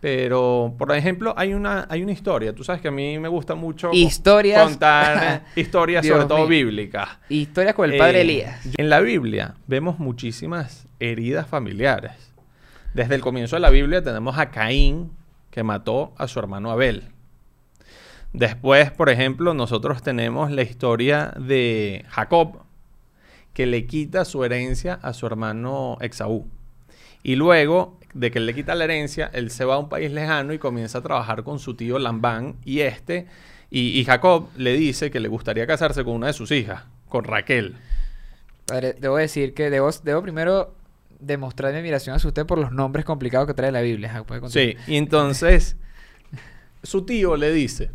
pero, 0.00 0.74
por 0.78 0.94
ejemplo, 0.94 1.34
hay 1.36 1.52
una, 1.52 1.86
hay 1.90 2.02
una 2.02 2.12
historia. 2.12 2.54
Tú 2.54 2.64
sabes 2.64 2.80
que 2.80 2.88
a 2.88 2.90
mí 2.90 3.18
me 3.18 3.28
gusta 3.28 3.54
mucho 3.54 3.90
contar 3.90 5.44
historias, 5.56 6.06
sobre 6.06 6.24
todo 6.24 6.46
bíblicas. 6.46 7.08
Historias 7.28 7.74
con 7.74 7.90
el 7.90 7.98
padre 7.98 8.18
eh, 8.18 8.22
Elías. 8.22 8.60
En 8.76 8.88
la 8.88 9.00
Biblia 9.00 9.54
vemos 9.66 9.98
muchísimas 9.98 10.86
heridas 11.00 11.46
familiares. 11.46 12.32
Desde 12.94 13.14
el 13.14 13.20
comienzo 13.20 13.56
de 13.56 13.60
la 13.60 13.70
Biblia 13.70 14.02
tenemos 14.02 14.38
a 14.38 14.50
Caín, 14.50 15.12
que 15.50 15.62
mató 15.62 16.14
a 16.16 16.26
su 16.28 16.38
hermano 16.38 16.70
Abel. 16.70 17.12
Después, 18.32 18.90
por 18.90 19.10
ejemplo, 19.10 19.54
nosotros 19.54 20.02
tenemos 20.02 20.50
la 20.50 20.62
historia 20.62 21.34
de 21.38 22.06
Jacob, 22.08 22.62
que 23.52 23.66
le 23.66 23.86
quita 23.86 24.24
su 24.24 24.44
herencia 24.44 24.94
a 25.02 25.12
su 25.12 25.26
hermano 25.26 25.98
Exaú. 26.00 26.48
Y 27.22 27.36
luego 27.36 27.98
de 28.14 28.30
que 28.30 28.38
él 28.38 28.46
le 28.46 28.54
quita 28.54 28.74
la 28.74 28.84
herencia, 28.84 29.30
él 29.32 29.50
se 29.50 29.64
va 29.64 29.74
a 29.74 29.78
un 29.78 29.88
país 29.88 30.10
lejano 30.10 30.52
y 30.52 30.58
comienza 30.58 30.98
a 30.98 31.02
trabajar 31.02 31.44
con 31.44 31.58
su 31.58 31.74
tío 31.74 31.98
Lambán. 31.98 32.56
Y 32.64 32.80
este, 32.80 33.26
y, 33.70 33.98
y 33.98 34.04
Jacob 34.04 34.48
le 34.56 34.74
dice 34.74 35.10
que 35.10 35.20
le 35.20 35.28
gustaría 35.28 35.66
casarse 35.66 36.04
con 36.04 36.14
una 36.14 36.28
de 36.28 36.32
sus 36.32 36.50
hijas, 36.50 36.84
con 37.08 37.24
Raquel. 37.24 37.76
Padre, 38.66 38.94
debo 38.98 39.16
decir 39.16 39.54
que 39.54 39.70
debo, 39.70 39.90
debo 40.04 40.22
primero 40.22 40.74
demostrar 41.20 41.72
mi 41.72 41.78
admiración 41.78 42.16
hacia 42.16 42.28
usted 42.28 42.46
por 42.46 42.58
los 42.58 42.72
nombres 42.72 43.04
complicados 43.04 43.46
que 43.46 43.54
trae 43.54 43.70
la 43.70 43.82
Biblia. 43.82 44.24
Continuar. 44.26 44.50
Sí, 44.50 44.76
y 44.86 44.96
entonces 44.96 45.76
su 46.82 47.04
tío 47.04 47.36
le 47.36 47.52
dice, 47.52 47.90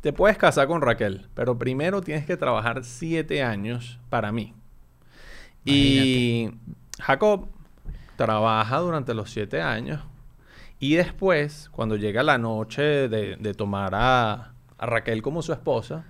te 0.00 0.12
puedes 0.12 0.36
casar 0.36 0.66
con 0.66 0.82
Raquel, 0.82 1.28
pero 1.34 1.58
primero 1.58 2.00
tienes 2.00 2.26
que 2.26 2.36
trabajar 2.36 2.84
siete 2.84 3.42
años 3.42 3.98
para 4.10 4.32
mí. 4.32 4.52
Y 5.64 6.50
Jacob 6.98 7.48
trabaja 8.16 8.78
durante 8.78 9.14
los 9.14 9.30
siete 9.30 9.60
años 9.60 10.00
y 10.78 10.94
después, 10.94 11.68
cuando 11.70 11.96
llega 11.96 12.22
la 12.22 12.38
noche 12.38 12.82
de, 13.08 13.36
de 13.36 13.54
tomar 13.54 13.94
a, 13.94 14.52
a 14.78 14.86
Raquel 14.86 15.22
como 15.22 15.42
su 15.42 15.52
esposa, 15.52 16.04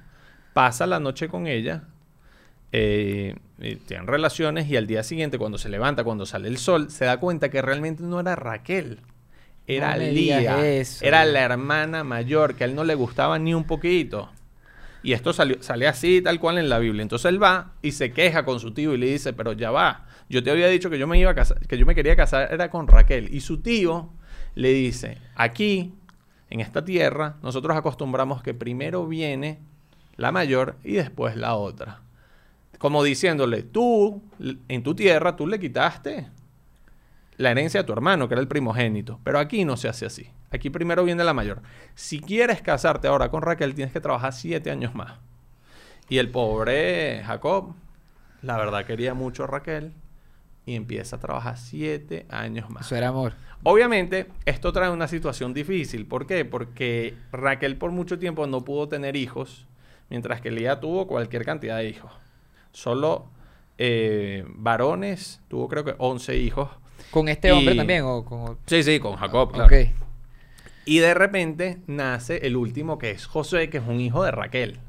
pasa 0.55 0.87
la 0.87 0.99
noche 0.99 1.29
con 1.29 1.47
ella 1.47 1.85
eh, 2.73 3.37
y 3.59 3.77
tienen 3.77 4.07
relaciones 4.07 4.69
y 4.69 4.77
al 4.77 4.87
día 4.87 5.03
siguiente 5.03 5.39
cuando 5.39 5.59
se 5.59 5.69
levanta, 5.69 6.05
cuando 6.05 6.25
sale 6.25 6.49
el 6.49 6.57
sol, 6.57 6.91
se 6.91 7.05
da 7.05 7.19
cuenta 7.21 7.51
que 7.51 7.61
realmente 7.61 8.03
no 8.03 8.19
era 8.19 8.35
Raquel, 8.35 9.01
era 9.67 9.93
No 9.97 10.03
Lía, 10.03 10.67
eso. 10.67 11.05
era 11.05 11.25
la 11.27 11.41
hermana 11.43 12.03
mayor 12.03 12.55
que 12.55 12.65
a 12.65 12.67
él 12.67 12.75
no 12.75 12.85
le 12.85 12.95
gustaba 12.95 13.39
ni 13.39 13.55
un 13.55 13.65
poquito. 13.65 14.31
Y 15.05 15.13
esto 15.15 15.33
salió, 15.33 15.63
sale 15.63 15.89
así 15.89 16.23
tal 16.23 16.39
cual 16.41 16.59
en 16.59 16.69
la 16.69 16.79
Biblia. 16.79 17.03
Entonces 17.03 17.27
él 17.29 17.43
va 17.43 17.73
y 17.83 17.93
se 17.93 18.13
queja 18.13 18.45
con 18.45 18.61
su 18.61 18.73
tío 18.73 18.95
y 18.95 18.99
le 18.99 19.07
dice, 19.07 19.33
pero 19.33 19.53
ya 19.53 19.71
va, 19.71 20.07
yo 20.33 20.43
te 20.43 20.51
había 20.51 20.69
dicho 20.69 20.89
que 20.89 20.99
yo 20.99 21.07
me 21.07 21.19
iba 21.19 21.31
a 21.31 21.35
casar, 21.35 21.59
que 21.67 21.77
yo 21.77 21.85
me 21.85 21.95
quería 21.95 22.17
casar 22.17 22.51
era 22.51 22.71
con 22.71 22.89
Raquel. 22.89 23.35
Y 23.35 23.43
su 23.43 23.61
tío 23.61 24.09
le 24.55 24.71
dice, 24.71 25.19
aquí, 25.35 25.93
en 26.49 26.61
esta 26.61 26.87
tierra, 26.87 27.37
nosotros 27.43 27.77
acostumbramos 27.77 28.43
que 28.43 28.55
primero 28.55 29.07
viene 29.07 29.59
la 30.17 30.33
mayor 30.33 30.79
y 30.85 30.95
después 30.95 31.37
la 31.37 31.57
otra. 31.57 32.01
Como 32.79 33.05
diciéndole, 33.05 33.63
tú, 33.63 34.23
en 34.69 34.83
tu 34.83 34.95
tierra, 34.95 35.37
tú 35.37 35.47
le 35.47 35.61
quitaste 35.61 36.31
la 37.37 37.51
herencia 37.51 37.83
a 37.83 37.87
tu 37.87 37.93
hermano, 37.93 38.27
que 38.27 38.33
era 38.33 38.41
el 38.41 38.49
primogénito. 38.49 39.21
Pero 39.25 39.39
aquí 39.39 39.67
no 39.67 39.77
se 39.77 39.89
hace 39.89 40.07
así. 40.07 40.31
Aquí 40.51 40.71
primero 40.71 41.05
viene 41.05 41.25
la 41.25 41.35
mayor. 41.35 41.61
Si 41.95 42.21
quieres 42.21 42.63
casarte 42.63 43.07
ahora 43.07 43.31
con 43.31 43.43
Raquel, 43.43 43.75
tienes 43.75 43.93
que 43.93 44.01
trabajar 44.01 44.33
siete 44.33 44.71
años 44.71 44.95
más. 44.95 45.19
Y 46.09 46.17
el 46.17 46.31
pobre 46.31 47.23
Jacob, 47.23 47.75
la 48.41 48.57
verdad 48.57 48.87
quería 48.87 49.13
mucho 49.13 49.45
a 49.45 49.49
Raquel 49.49 49.93
y 50.65 50.75
empieza 50.75 51.17
a 51.17 51.19
trabajar 51.19 51.59
siete 51.59 52.27
años 52.29 52.71
más. 52.71 52.87
Eso 52.87 52.97
era 52.97 53.09
amor. 53.09 53.35
Obviamente, 53.65 54.27
esto 54.45 54.73
trae 54.73 54.91
una 54.91 55.09
situación 55.09 55.55
difícil. 55.55 56.07
¿Por 56.07 56.27
qué? 56.27 56.45
Porque 56.45 57.15
Raquel 57.31 57.77
por 57.77 57.91
mucho 57.91 58.19
tiempo 58.19 58.47
no 58.47 58.65
pudo 58.65 58.89
tener 58.89 59.17
hijos, 59.17 59.67
mientras 60.11 60.41
que 60.41 60.51
Lía 60.51 60.81
tuvo 60.81 61.07
cualquier 61.07 61.45
cantidad 61.45 61.79
de 61.79 61.89
hijos. 61.89 62.13
Solo 62.73 63.29
eh, 63.79 64.45
varones, 64.49 65.41
tuvo 65.49 65.69
creo 65.69 65.85
que 65.85 65.95
11 65.99 66.37
hijos. 66.37 66.71
¿Con 67.11 67.29
este 67.29 67.53
hombre 67.53 67.75
también? 67.75 68.05
O 68.05 68.25
con... 68.25 68.59
Sí, 68.67 68.83
sí, 68.83 68.99
con 68.99 69.17
Jacob, 69.17 69.53
claro. 69.53 69.75
Y 70.85 70.99
de 70.99 71.15
repente 71.15 71.79
nace 71.87 72.47
el 72.47 72.57
último 72.57 72.99
que 72.99 73.13
es 73.13 73.27
José, 73.27 73.71
que 73.71 73.79
es 73.79 73.85
un 73.87 74.01
hijo 74.01 74.25
de 74.25 74.33
Raquel. 74.33 74.81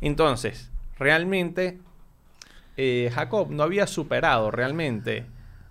Entonces, 0.00 0.70
realmente 0.98 1.78
eh, 2.84 3.10
Jacob 3.10 3.48
no 3.52 3.62
había 3.62 3.86
superado 3.86 4.50
realmente 4.50 5.24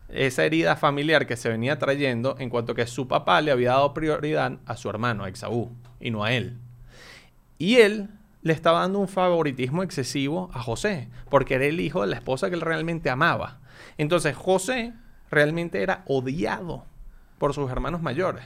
esa 0.07 0.45
herida 0.45 0.77
familiar 0.77 1.27
que 1.27 1.35
se 1.35 1.49
venía 1.49 1.77
trayendo 1.77 2.37
en 2.39 2.49
cuanto 2.49 2.73
que 2.73 2.87
su 2.87 3.09
papá 3.09 3.41
le 3.41 3.51
había 3.51 3.71
dado 3.71 3.93
prioridad 3.93 4.59
a 4.65 4.77
su 4.77 4.89
hermano, 4.89 5.25
a 5.25 5.29
Esaú, 5.29 5.71
y 5.99 6.09
no 6.09 6.23
a 6.23 6.31
él. 6.31 6.57
Y 7.57 7.75
él 7.77 8.07
le 8.43 8.53
estaba 8.53 8.79
dando 8.79 8.99
un 8.99 9.09
favoritismo 9.09 9.83
excesivo 9.83 10.49
a 10.53 10.61
José, 10.61 11.09
porque 11.29 11.55
era 11.55 11.65
el 11.65 11.81
hijo 11.81 11.99
de 11.99 12.07
la 12.07 12.15
esposa 12.15 12.47
que 12.47 12.55
él 12.55 12.61
realmente 12.61 13.09
amaba. 13.09 13.59
Entonces 13.97 14.33
José 14.33 14.93
realmente 15.29 15.83
era 15.83 16.03
odiado 16.07 16.85
por 17.37 17.53
sus 17.53 17.69
hermanos 17.69 18.01
mayores. 18.01 18.45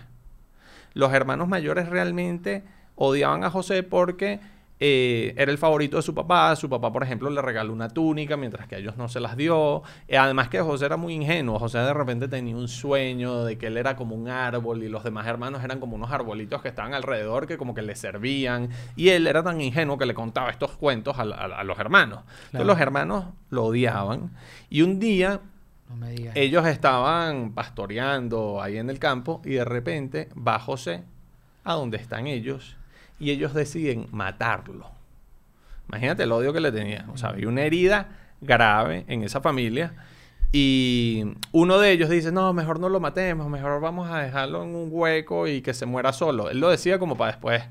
Los 0.95 1.13
hermanos 1.13 1.47
mayores 1.47 1.87
realmente 1.87 2.63
odiaban 2.95 3.43
a 3.43 3.51
José 3.51 3.83
porque 3.83 4.39
eh, 4.79 5.33
era 5.37 5.51
el 5.51 5.57
favorito 5.57 5.97
de 5.97 6.03
su 6.03 6.13
papá. 6.13 6.55
Su 6.55 6.69
papá, 6.69 6.91
por 6.91 7.01
ejemplo, 7.03 7.29
le 7.29 7.41
regaló 7.41 7.71
una 7.71 7.89
túnica 7.89 8.35
mientras 8.35 8.67
que 8.67 8.75
a 8.75 8.77
ellos 8.79 8.97
no 8.97 9.07
se 9.07 9.19
las 9.19 9.37
dio. 9.37 9.83
Eh, 10.07 10.17
además 10.17 10.49
que 10.49 10.59
José 10.61 10.85
era 10.85 10.97
muy 10.97 11.13
ingenuo. 11.13 11.57
José 11.59 11.77
de 11.79 11.93
repente 11.93 12.27
tenía 12.27 12.55
un 12.55 12.67
sueño 12.67 13.43
de 13.45 13.57
que 13.57 13.67
él 13.67 13.77
era 13.77 13.95
como 13.95 14.15
un 14.15 14.27
árbol 14.27 14.83
y 14.83 14.89
los 14.89 15.03
demás 15.03 15.27
hermanos 15.27 15.63
eran 15.63 15.79
como 15.79 15.95
unos 15.95 16.11
arbolitos 16.11 16.61
que 16.61 16.67
estaban 16.67 16.93
alrededor 16.93 17.47
que 17.47 17.57
como 17.57 17.73
que 17.73 17.81
le 17.83 17.95
servían. 17.95 18.69
Y 18.97 19.09
él 19.09 19.27
era 19.27 19.41
tan 19.43 19.61
ingenuo 19.61 19.97
que 19.97 20.05
le 20.05 20.13
contaba 20.13 20.49
estos 20.49 20.71
cuentos 20.71 21.17
a, 21.19 21.23
a- 21.23 21.59
a 21.59 21.63
los 21.63 21.79
hermanos. 21.79 22.19
Entonces 22.47 22.67
los 22.67 22.79
hermanos 22.79 23.25
lo 23.49 23.65
odiaban. 23.65 24.31
Y 24.69 24.81
un 24.81 24.99
día 24.99 25.39
No 25.89 25.95
me 25.95 26.11
digas. 26.11 26.35
ellos 26.35 26.65
estaban 26.67 27.53
pastoreando 27.53 28.61
ahí 28.61 28.77
en 28.77 28.89
el 28.89 28.99
campo 28.99 29.41
y 29.45 29.51
de 29.51 29.63
repente 29.65 30.29
va 30.35 30.59
José 30.59 31.03
a 31.63 31.73
donde 31.73 31.97
están 31.97 32.27
ellos 32.27 32.75
y 33.19 33.31
ellos 33.31 33.53
deciden 33.53 34.07
matarlo. 34.11 34.89
Imagínate 35.87 36.23
el 36.23 36.31
odio 36.31 36.51
que 36.53 36.59
le 36.59 36.71
tenían. 36.71 37.09
O 37.09 37.17
sea, 37.17 37.29
había 37.29 37.47
una 37.47 37.61
herida 37.61 38.09
grave 38.41 39.05
en 39.07 39.23
esa 39.23 39.41
familia 39.41 39.93
y 40.51 41.23
uno 41.51 41.79
de 41.79 41.91
ellos 41.91 42.09
dice, 42.09 42.31
no, 42.31 42.53
mejor 42.53 42.79
no 42.79 42.89
lo 42.89 42.99
matemos, 42.99 43.49
mejor 43.49 43.81
vamos 43.81 44.09
a 44.09 44.19
dejarlo 44.19 44.63
en 44.63 44.75
un 44.75 44.87
hueco 44.91 45.47
y 45.47 45.61
que 45.61 45.73
se 45.73 45.85
muera 45.85 46.13
solo. 46.13 46.49
Él 46.49 46.59
lo 46.59 46.69
decía 46.69 46.97
como 46.99 47.17
para 47.17 47.31
después 47.31 47.63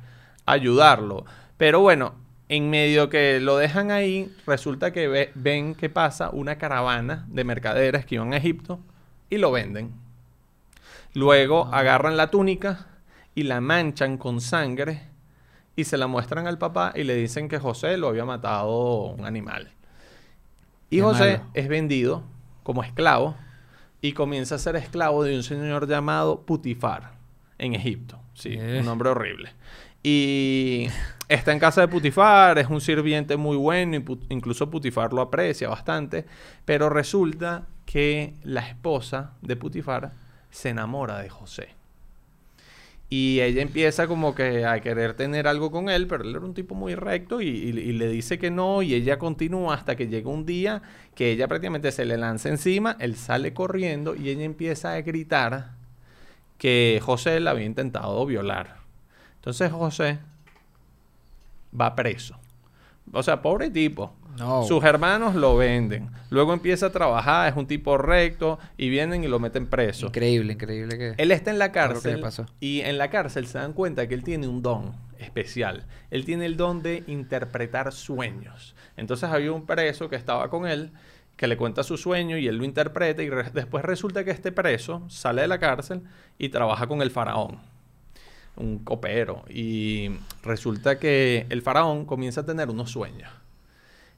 ayudarlo. 0.47 1.25
Pero 1.57 1.81
bueno, 1.81 2.15
en 2.49 2.69
medio 2.71 3.09
que 3.09 3.41
lo 3.41 3.57
dejan 3.57 3.91
ahí, 3.91 4.31
resulta 4.47 4.93
que 4.93 5.09
ve- 5.09 5.33
ven 5.35 5.75
que 5.75 5.89
pasa 5.89 6.31
una 6.31 6.57
caravana 6.59 7.25
de 7.29 7.45
mercaderes 7.45 8.05
que 8.05 8.17
iban 8.17 8.33
a 8.35 8.37
Egipto 8.37 8.81
y 9.31 9.39
lo 9.39 9.51
venden. 9.51 9.93
Luego 11.15 11.67
agarran 11.73 12.17
la 12.17 12.31
túnica 12.31 12.87
y 13.35 13.45
la 13.45 13.61
manchan 13.61 14.19
con 14.19 14.41
sangre 14.41 15.03
y 15.77 15.85
se 15.85 15.97
la 15.99 16.07
muestran 16.07 16.47
al 16.47 16.59
papá 16.59 16.93
y 16.95 17.05
le 17.05 17.15
dicen 17.17 17.49
que 17.49 17.59
José 17.59 17.97
lo 17.97 18.09
había 18.09 18.25
matado 18.25 19.07
un 19.13 19.25
animal. 19.27 19.71
Y 20.91 20.97
Qué 20.99 21.03
José 21.03 21.39
malo. 21.39 21.51
es 21.55 21.69
vendido 21.69 22.23
como 22.63 22.83
esclavo 22.85 23.35
y 24.01 24.13
comienza 24.13 24.55
a 24.55 24.59
ser 24.59 24.77
esclavo 24.77 25.25
de 25.25 25.35
un 25.37 25.43
señor 25.43 25.89
llamado 25.89 26.43
Putifar 26.43 27.13
en 27.59 27.75
Egipto. 27.75 28.21
Sí, 28.35 28.51
Eh. 28.59 28.79
un 28.81 28.87
nombre 28.87 29.09
horrible. 29.11 29.51
Y 30.03 30.87
está 31.29 31.53
en 31.53 31.59
casa 31.59 31.81
de 31.81 31.89
Putifar, 31.89 32.59
es 32.59 32.69
un 32.69 32.81
sirviente 32.83 33.37
muy 33.39 33.57
bueno, 33.57 33.97
y 33.97 34.05
incluso 34.29 34.69
Putifar 34.71 35.13
lo 35.15 35.23
aprecia 35.23 35.69
bastante, 35.71 36.27
pero 36.67 36.91
resulta 36.91 37.67
que 37.87 38.35
la 38.43 38.61
esposa 38.69 39.33
de 39.41 39.57
Putifar 39.57 40.13
se 40.51 40.69
enamora 40.69 41.19
de 41.21 41.31
José. 41.31 41.71
Y 43.11 43.41
ella 43.41 43.63
empieza 43.63 44.09
como 44.09 44.35
que 44.35 44.65
a 44.67 44.81
querer 44.81 45.15
tener 45.15 45.47
algo 45.47 45.71
con 45.71 45.89
él, 45.89 46.07
pero 46.09 46.25
él 46.25 46.31
era 46.35 46.41
un 46.45 46.55
tipo 46.55 46.75
muy 46.75 46.95
recto 46.95 47.41
y, 47.41 47.47
y- 47.49 47.73
le 47.93 48.09
dice 48.09 48.39
que 48.39 48.51
no 48.51 48.83
y 48.83 48.95
ella 48.95 49.19
continúa 49.19 49.75
hasta 49.75 49.95
que 49.97 50.09
llega 50.09 50.31
un 50.31 50.47
día 50.47 50.83
que 51.15 51.31
ella 51.31 51.47
prácticamente 51.49 51.93
se 51.93 52.05
le 52.07 52.17
lanza 52.19 52.49
encima, 52.49 52.97
él 53.01 53.15
sale 53.17 53.55
corriendo 53.55 54.17
y 54.17 54.31
ella 54.31 54.45
empieza 54.45 54.95
a 54.95 55.01
gritar 55.03 55.73
que 56.59 57.01
José 57.03 57.41
la 57.41 57.53
había 57.53 57.67
intentado 57.67 58.25
violar. 58.27 58.79
Entonces 59.37 59.73
José 59.73 60.19
va 61.79 61.95
preso. 61.95 62.37
O 63.13 63.23
sea, 63.23 63.43
pobre 63.43 63.71
tipo. 63.71 64.15
No. 64.39 64.65
Sus 64.65 64.83
hermanos 64.85 65.35
lo 65.35 65.57
venden. 65.57 66.11
Luego 66.31 66.53
empieza 66.53 66.87
a 66.87 66.91
trabajar, 66.91 67.49
es 67.51 67.57
un 67.57 67.67
tipo 67.67 67.97
recto 67.99 68.59
y 68.77 68.89
vienen 68.89 69.23
y 69.25 69.29
lo 69.29 69.39
meten 69.39 69.67
preso. 69.67 70.07
Increíble, 70.07 70.55
increíble 70.55 70.99
que... 70.99 71.15
Él 71.17 71.31
está 71.31 71.51
en 71.51 71.59
la 71.59 71.71
cárcel 71.73 72.21
pasó. 72.21 72.47
y 72.61 72.81
en 72.81 72.99
la 72.99 73.11
cárcel 73.11 73.47
se 73.47 73.59
dan 73.59 73.73
cuenta 73.73 74.07
que 74.09 74.15
él 74.15 74.25
tiene 74.25 74.49
un 74.49 74.63
don 74.63 74.93
especial. 75.19 75.87
Él 76.11 76.25
tiene 76.25 76.47
el 76.47 76.57
don 76.57 76.83
de 76.83 77.05
interpretar 77.07 77.93
sueños. 77.93 78.75
Entonces 78.97 79.31
había 79.31 79.53
un 79.53 79.67
preso 79.67 80.09
que 80.11 80.17
estaba 80.17 80.51
con 80.51 80.67
él 80.67 80.91
que 81.37 81.47
le 81.49 81.57
cuenta 81.57 81.83
su 81.83 81.97
sueño 81.97 82.37
y 82.39 82.47
él 82.47 82.57
lo 82.59 82.65
interpreta 82.65 83.23
y 83.23 83.29
re- 83.31 83.51
después 83.53 83.85
resulta 83.85 84.25
que 84.25 84.31
este 84.31 84.53
preso 84.53 85.03
sale 85.09 85.43
de 85.43 85.49
la 85.49 85.59
cárcel 85.59 86.03
y 86.39 86.49
trabaja 86.51 86.87
con 86.87 87.03
el 87.03 87.11
faraón, 87.11 87.59
un 88.57 88.79
copero. 88.79 89.45
Y 89.49 90.11
resulta 90.43 90.99
que 90.99 91.47
el 91.51 91.61
faraón 91.63 92.05
comienza 92.05 92.43
a 92.43 92.47
tener 92.47 92.69
unos 92.71 92.91
sueños. 92.91 93.31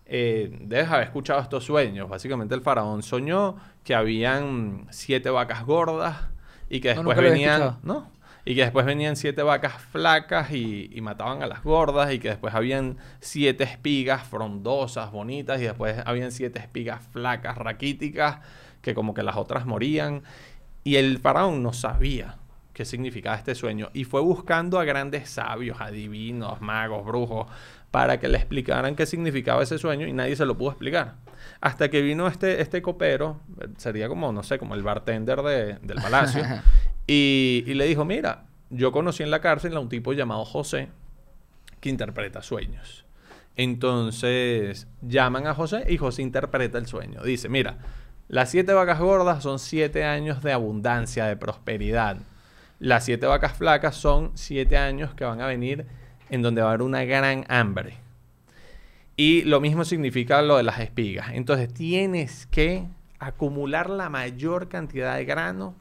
Eh, 0.06 0.56
debes 0.60 0.88
haber 0.88 1.04
escuchado 1.04 1.40
estos 1.40 1.64
sueños. 1.64 2.08
Básicamente 2.08 2.54
el 2.54 2.60
faraón 2.60 3.02
soñó 3.02 3.56
que 3.84 3.94
habían 3.94 4.86
siete 4.90 5.30
vacas 5.30 5.64
gordas 5.64 6.16
y 6.70 6.80
que 6.80 6.90
después 6.94 7.16
venían. 7.16 7.78
¿no? 7.82 8.16
y 8.48 8.54
que 8.54 8.60
después 8.60 8.86
venían 8.86 9.16
siete 9.16 9.42
vacas 9.42 9.72
flacas 9.90 10.52
y, 10.52 10.88
y 10.92 11.00
mataban 11.00 11.42
a 11.42 11.48
las 11.48 11.64
gordas 11.64 12.12
y 12.12 12.20
que 12.20 12.28
después 12.28 12.54
habían 12.54 12.96
siete 13.18 13.64
espigas 13.64 14.22
frondosas, 14.22 15.10
bonitas 15.10 15.60
y 15.60 15.64
después 15.64 15.96
habían 16.06 16.30
siete 16.30 16.60
espigas 16.60 17.02
flacas, 17.10 17.58
raquíticas, 17.58 18.38
que 18.82 18.94
como 18.94 19.14
que 19.14 19.24
las 19.24 19.36
otras 19.36 19.66
morían. 19.66 20.22
Y 20.84 20.94
el 20.94 21.18
faraón 21.18 21.64
no 21.64 21.72
sabía 21.72 22.36
qué 22.72 22.84
significaba 22.84 23.34
este 23.34 23.56
sueño 23.56 23.90
y 23.92 24.04
fue 24.04 24.20
buscando 24.20 24.78
a 24.78 24.84
grandes 24.84 25.28
sabios, 25.28 25.80
adivinos, 25.80 26.60
magos, 26.60 27.04
brujos, 27.04 27.48
para 27.90 28.18
que 28.20 28.28
le 28.28 28.36
explicaran 28.38 28.94
qué 28.96 29.06
significaba 29.06 29.62
ese 29.62 29.78
sueño 29.78 30.06
y 30.06 30.12
nadie 30.12 30.36
se 30.36 30.44
lo 30.44 30.56
pudo 30.58 30.70
explicar. 30.70 31.14
Hasta 31.60 31.88
que 31.88 32.02
vino 32.02 32.26
este, 32.26 32.60
este 32.60 32.82
copero, 32.82 33.40
sería 33.78 34.08
como, 34.08 34.32
no 34.32 34.42
sé, 34.42 34.58
como 34.58 34.74
el 34.74 34.82
bartender 34.82 35.40
de- 35.42 35.74
del 35.82 35.96
palacio, 36.02 36.42
y, 37.06 37.64
y 37.66 37.74
le 37.74 37.86
dijo, 37.86 38.04
mira, 38.04 38.44
yo 38.70 38.92
conocí 38.92 39.22
en 39.22 39.30
la 39.30 39.40
cárcel 39.40 39.76
a 39.76 39.80
un 39.80 39.88
tipo 39.88 40.12
llamado 40.12 40.44
José 40.44 40.88
que 41.80 41.88
interpreta 41.88 42.42
sueños. 42.42 43.04
Entonces 43.56 44.86
llaman 45.02 45.46
a 45.46 45.54
José 45.54 45.84
y 45.88 45.96
José 45.98 46.22
interpreta 46.22 46.78
el 46.78 46.86
sueño. 46.86 47.22
Dice, 47.22 47.48
mira, 47.48 47.78
las 48.28 48.50
siete 48.50 48.72
vacas 48.72 48.98
gordas 48.98 49.42
son 49.42 49.58
siete 49.58 50.04
años 50.04 50.42
de 50.42 50.52
abundancia, 50.52 51.26
de 51.26 51.36
prosperidad. 51.36 52.18
Las 52.78 53.04
siete 53.04 53.26
vacas 53.26 53.52
flacas 53.56 53.94
son 53.96 54.32
siete 54.34 54.76
años 54.76 55.14
que 55.14 55.24
van 55.24 55.40
a 55.40 55.46
venir 55.46 55.86
en 56.30 56.42
donde 56.42 56.62
va 56.62 56.68
a 56.68 56.70
haber 56.70 56.82
una 56.82 57.04
gran 57.04 57.44
hambre. 57.48 57.98
Y 59.16 59.42
lo 59.42 59.60
mismo 59.60 59.84
significa 59.84 60.42
lo 60.42 60.56
de 60.56 60.62
las 60.62 60.78
espigas. 60.80 61.30
Entonces 61.32 61.72
tienes 61.72 62.46
que 62.46 62.86
acumular 63.18 63.88
la 63.88 64.10
mayor 64.10 64.68
cantidad 64.68 65.16
de 65.16 65.24
grano 65.24 65.74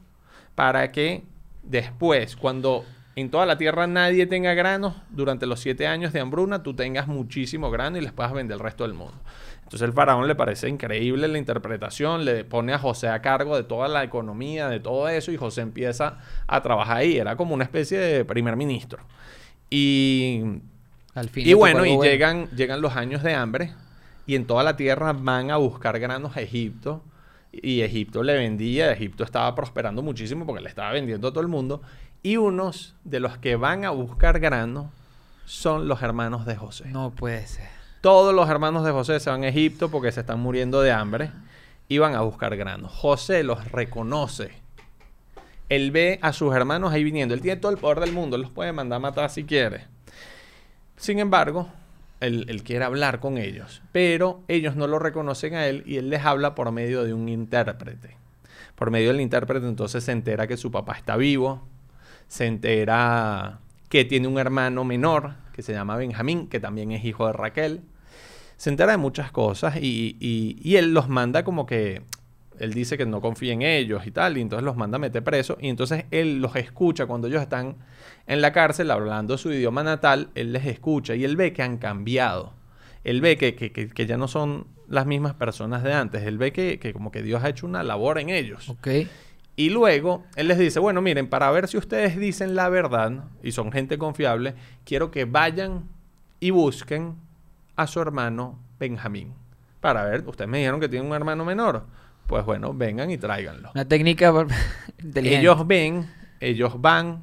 para 0.54 0.90
que 0.90 1.22
después, 1.62 2.36
cuando 2.36 2.84
en 3.14 3.30
toda 3.30 3.46
la 3.46 3.58
tierra 3.58 3.86
nadie 3.86 4.26
tenga 4.26 4.54
granos, 4.54 4.94
durante 5.10 5.46
los 5.46 5.60
siete 5.60 5.86
años 5.86 6.12
de 6.12 6.20
hambruna, 6.20 6.62
tú 6.62 6.74
tengas 6.74 7.08
muchísimo 7.08 7.70
grano 7.70 7.98
y 7.98 8.00
les 8.00 8.12
puedas 8.12 8.32
vender 8.32 8.54
al 8.54 8.60
resto 8.60 8.84
del 8.84 8.94
mundo. 8.94 9.18
Entonces 9.66 9.82
el 9.82 9.92
faraón 9.92 10.28
le 10.28 10.34
parece 10.34 10.68
increíble 10.68 11.26
la 11.26 11.38
interpretación, 11.38 12.24
le 12.24 12.44
pone 12.44 12.72
a 12.72 12.78
José 12.78 13.08
a 13.08 13.20
cargo 13.20 13.56
de 13.56 13.64
toda 13.64 13.88
la 13.88 14.04
economía, 14.04 14.68
de 14.68 14.80
todo 14.80 15.08
eso, 15.08 15.32
y 15.32 15.36
José 15.36 15.62
empieza 15.62 16.18
a 16.46 16.62
trabajar 16.62 16.98
ahí. 16.98 17.16
Era 17.16 17.36
como 17.36 17.52
una 17.52 17.64
especie 17.64 17.98
de 17.98 18.24
primer 18.24 18.54
ministro. 18.54 18.98
Y 19.70 20.42
Al 21.14 21.28
fin 21.28 21.46
y 21.46 21.54
bueno, 21.54 21.84
y 21.84 21.98
llegan, 21.98 22.48
llegan 22.50 22.80
los 22.80 22.96
años 22.96 23.22
de 23.22 23.34
hambre 23.34 23.72
y 24.26 24.34
en 24.34 24.46
toda 24.46 24.62
la 24.62 24.76
tierra 24.76 25.12
van 25.12 25.50
a 25.50 25.56
buscar 25.56 25.98
granos 25.98 26.36
a 26.36 26.40
Egipto. 26.40 27.02
Y 27.52 27.80
Egipto 27.80 28.22
le 28.22 28.34
vendía, 28.34 28.92
Egipto 28.92 29.24
estaba 29.24 29.54
prosperando 29.54 30.02
muchísimo 30.02 30.44
porque 30.44 30.62
le 30.62 30.68
estaba 30.68 30.92
vendiendo 30.92 31.28
a 31.28 31.30
todo 31.30 31.40
el 31.40 31.48
mundo. 31.48 31.80
Y 32.22 32.36
unos 32.36 32.94
de 33.04 33.20
los 33.20 33.38
que 33.38 33.56
van 33.56 33.84
a 33.84 33.90
buscar 33.90 34.40
grano 34.40 34.90
son 35.46 35.88
los 35.88 36.02
hermanos 36.02 36.44
de 36.44 36.56
José. 36.56 36.88
No 36.88 37.12
puede 37.12 37.46
ser. 37.46 37.68
Todos 38.00 38.34
los 38.34 38.48
hermanos 38.50 38.84
de 38.84 38.90
José 38.90 39.20
se 39.20 39.30
van 39.30 39.44
a 39.44 39.48
Egipto 39.48 39.90
porque 39.90 40.12
se 40.12 40.20
están 40.20 40.40
muriendo 40.40 40.82
de 40.82 40.92
hambre 40.92 41.30
y 41.88 41.98
van 41.98 42.14
a 42.14 42.20
buscar 42.20 42.56
grano. 42.56 42.88
José 42.88 43.42
los 43.42 43.70
reconoce. 43.70 44.65
Él 45.68 45.90
ve 45.90 46.18
a 46.22 46.32
sus 46.32 46.54
hermanos 46.54 46.92
ahí 46.92 47.02
viniendo. 47.04 47.34
Él 47.34 47.40
tiene 47.40 47.60
todo 47.60 47.72
el 47.72 47.78
poder 47.78 48.00
del 48.00 48.12
mundo. 48.12 48.36
Él 48.36 48.42
los 48.42 48.50
puede 48.50 48.72
mandar 48.72 48.98
a 48.98 49.00
matar 49.00 49.30
si 49.30 49.44
quiere. 49.44 49.84
Sin 50.96 51.18
embargo, 51.18 51.68
él, 52.20 52.62
quiere 52.64 52.84
hablar 52.84 53.20
con 53.20 53.36
ellos. 53.38 53.82
Pero 53.92 54.42
ellos 54.48 54.76
no 54.76 54.86
lo 54.86 54.98
reconocen 54.98 55.54
a 55.54 55.66
él 55.66 55.82
y 55.86 55.96
él 55.96 56.08
les 56.10 56.24
habla 56.24 56.54
por 56.54 56.70
medio 56.72 57.04
de 57.04 57.12
un 57.12 57.28
intérprete. 57.28 58.16
Por 58.74 58.90
medio 58.90 59.08
del 59.08 59.20
intérprete 59.20 59.66
entonces 59.66 60.04
se 60.04 60.12
entera 60.12 60.46
que 60.46 60.56
su 60.56 60.70
papá 60.70 60.94
está 60.96 61.16
vivo. 61.16 61.66
Se 62.28 62.46
entera 62.46 63.58
que 63.88 64.04
tiene 64.04 64.28
un 64.28 64.38
hermano 64.38 64.84
menor 64.84 65.34
que 65.52 65.62
se 65.62 65.72
llama 65.72 65.96
Benjamín, 65.96 66.48
que 66.48 66.60
también 66.60 66.92
es 66.92 67.04
hijo 67.04 67.26
de 67.26 67.32
Raquel. 67.32 67.80
Se 68.56 68.70
entera 68.70 68.92
de 68.92 68.98
muchas 68.98 69.30
cosas 69.32 69.76
y- 69.76 70.16
y 70.20 70.76
él 70.76 70.94
los 70.94 71.08
manda 71.08 71.44
como 71.44 71.66
que... 71.66 72.02
Él 72.58 72.72
dice 72.74 72.96
que 72.98 73.06
no 73.06 73.20
confía 73.20 73.52
en 73.52 73.62
ellos 73.62 74.06
y 74.06 74.10
tal, 74.10 74.36
y 74.38 74.40
entonces 74.40 74.64
los 74.64 74.76
manda 74.76 74.96
a 74.96 74.98
meter 74.98 75.22
presos. 75.22 75.56
Y 75.60 75.68
entonces 75.68 76.04
él 76.10 76.40
los 76.40 76.56
escucha 76.56 77.06
cuando 77.06 77.28
ellos 77.28 77.42
están 77.42 77.76
en 78.26 78.40
la 78.40 78.52
cárcel 78.52 78.90
hablando 78.90 79.38
su 79.38 79.52
idioma 79.52 79.82
natal, 79.82 80.30
él 80.34 80.52
les 80.52 80.66
escucha 80.66 81.14
y 81.14 81.24
él 81.24 81.36
ve 81.36 81.52
que 81.52 81.62
han 81.62 81.76
cambiado. 81.78 82.52
Él 83.04 83.20
ve 83.20 83.36
que, 83.36 83.54
que- 83.54 83.70
que- 83.72 83.88
que 83.88 84.06
ya 84.06 84.16
no 84.16 84.26
son 84.28 84.66
las 84.88 85.06
mismas 85.06 85.34
personas 85.34 85.82
de 85.82 85.92
antes. 85.92 86.22
Él 86.24 86.38
ve 86.38 86.52
que, 86.52 86.78
que 86.78 86.92
como 86.92 87.10
que 87.12 87.22
Dios 87.22 87.42
ha 87.44 87.48
hecho 87.48 87.66
una 87.66 87.82
labor 87.82 88.18
en 88.18 88.30
ellos. 88.30 88.68
Ok. 88.68 88.88
Y 89.58 89.70
luego 89.70 90.24
él 90.36 90.48
les 90.48 90.58
dice, 90.58 90.78
bueno, 90.80 91.00
miren, 91.00 91.28
para 91.28 91.50
ver 91.50 91.66
si 91.68 91.78
ustedes 91.78 92.18
dicen 92.18 92.54
la 92.56 92.68
verdad 92.68 93.24
y 93.42 93.52
son 93.52 93.72
gente 93.72 93.96
confiable, 93.96 94.54
quiero 94.84 95.10
que 95.10 95.24
vayan 95.24 95.84
y 96.40 96.50
busquen 96.50 97.14
a 97.76 97.86
su 97.86 98.00
hermano 98.00 98.58
Benjamín. 98.78 99.32
Para 99.80 100.04
ver, 100.04 100.24
ustedes 100.26 100.50
me 100.50 100.58
dijeron 100.58 100.80
que 100.80 100.88
tienen 100.88 101.08
un 101.08 101.16
hermano 101.16 101.44
menor. 101.44 101.84
Pues 102.26 102.44
bueno, 102.44 102.74
vengan 102.74 103.10
y 103.10 103.18
tráiganlo. 103.18 103.70
Una 103.74 103.86
técnica 103.86 104.32
inteligente. 105.02 105.40
Ellos 105.40 105.66
ven, 105.66 106.10
ellos 106.40 106.80
van, 106.80 107.22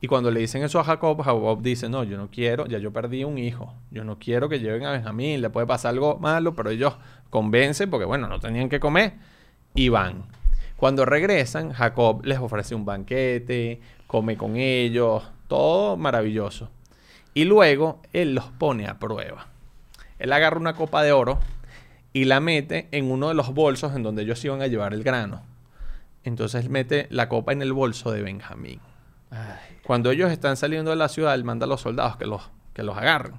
y 0.00 0.08
cuando 0.08 0.32
le 0.32 0.40
dicen 0.40 0.64
eso 0.64 0.80
a 0.80 0.84
Jacob, 0.84 1.22
Jacob 1.22 1.62
dice, 1.62 1.88
no, 1.88 2.02
yo 2.02 2.16
no 2.16 2.28
quiero, 2.28 2.66
ya 2.66 2.78
yo 2.78 2.92
perdí 2.92 3.22
un 3.22 3.38
hijo, 3.38 3.72
yo 3.92 4.02
no 4.02 4.18
quiero 4.18 4.48
que 4.48 4.58
lleven 4.58 4.84
a 4.84 4.90
Benjamín, 4.90 5.40
le 5.40 5.48
puede 5.48 5.66
pasar 5.66 5.90
algo 5.90 6.18
malo, 6.18 6.56
pero 6.56 6.70
ellos 6.70 6.96
convencen, 7.30 7.88
porque 7.88 8.04
bueno, 8.04 8.26
no 8.26 8.40
tenían 8.40 8.68
que 8.68 8.80
comer, 8.80 9.14
y 9.74 9.90
van. 9.90 10.24
Cuando 10.76 11.04
regresan, 11.04 11.70
Jacob 11.70 12.24
les 12.24 12.40
ofrece 12.40 12.74
un 12.74 12.84
banquete, 12.84 13.80
come 14.08 14.36
con 14.36 14.56
ellos, 14.56 15.22
todo 15.46 15.96
maravilloso. 15.96 16.68
Y 17.34 17.44
luego 17.44 18.02
él 18.12 18.34
los 18.34 18.46
pone 18.46 18.88
a 18.88 18.98
prueba. 18.98 19.46
Él 20.18 20.32
agarra 20.32 20.58
una 20.58 20.74
copa 20.74 21.04
de 21.04 21.12
oro 21.12 21.38
y 22.12 22.24
la 22.24 22.40
mete 22.40 22.88
en 22.92 23.10
uno 23.10 23.28
de 23.28 23.34
los 23.34 23.54
bolsos 23.54 23.94
en 23.94 24.02
donde 24.02 24.22
ellos 24.22 24.44
iban 24.44 24.62
a 24.62 24.66
llevar 24.66 24.92
el 24.92 25.02
grano. 25.02 25.42
Entonces 26.24 26.68
mete 26.68 27.06
la 27.10 27.28
copa 27.28 27.52
en 27.52 27.62
el 27.62 27.72
bolso 27.72 28.12
de 28.12 28.22
Benjamín. 28.22 28.80
Ay, 29.30 29.78
Cuando 29.84 30.10
ellos 30.10 30.30
están 30.30 30.56
saliendo 30.56 30.90
de 30.90 30.96
la 30.96 31.08
ciudad, 31.08 31.34
él 31.34 31.44
manda 31.44 31.64
a 31.64 31.68
los 31.68 31.80
soldados 31.80 32.16
que 32.16 32.26
los, 32.26 32.50
que 32.74 32.82
los 32.82 32.96
agarren. 32.96 33.34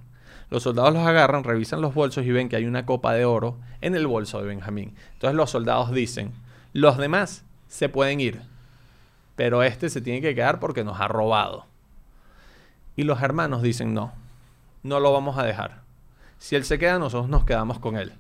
Los 0.50 0.64
soldados 0.64 0.94
los 0.94 1.06
agarran, 1.06 1.44
revisan 1.44 1.82
los 1.82 1.94
bolsos 1.94 2.26
y 2.26 2.32
ven 2.32 2.50
que 2.50 2.56
hay 2.56 2.66
una 2.66 2.86
copa 2.86 3.14
de 3.14 3.26
oro 3.26 3.58
en 3.82 3.96
el 3.96 4.06
bolso 4.06 4.40
de 4.40 4.48
Benjamín. 4.48 4.96
Entonces 5.14 5.36
los 5.36 5.50
soldados 5.52 5.92
dicen, 5.92 6.32
los 6.74 6.98
demás 6.98 7.46
se 7.68 7.90
pueden 7.90 8.20
ir, 8.20 8.42
pero 9.36 9.64
este 9.64 9.90
se 9.90 10.02
tiene 10.02 10.22
que 10.22 10.36
quedar 10.36 10.60
porque 10.60 10.84
nos 10.84 11.00
ha 11.00 11.08
robado. 11.08 11.66
Y 12.96 13.04
los 13.04 13.22
hermanos 13.22 13.62
dicen, 13.62 13.94
no, 13.94 14.14
no 14.84 15.00
lo 15.00 15.12
vamos 15.12 15.38
a 15.38 15.44
dejar. 15.44 15.82
Si 16.38 16.56
él 16.56 16.66
se 16.66 16.78
queda, 16.78 17.00
nosotros 17.00 17.30
nos 17.30 17.46
quedamos 17.46 17.80
con 17.80 17.98
él. 17.98 18.14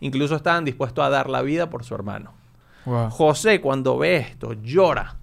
Incluso 0.00 0.36
estaban 0.36 0.64
dispuestos 0.64 1.04
a 1.04 1.10
dar 1.10 1.28
la 1.28 1.42
vida 1.42 1.70
por 1.70 1.84
su 1.84 1.94
hermano. 1.94 2.32
wow. 2.84 3.10
José, 3.10 3.60
cuando 3.60 3.98
ve 3.98 4.16
esto, 4.16 4.52
llora. 4.52 5.16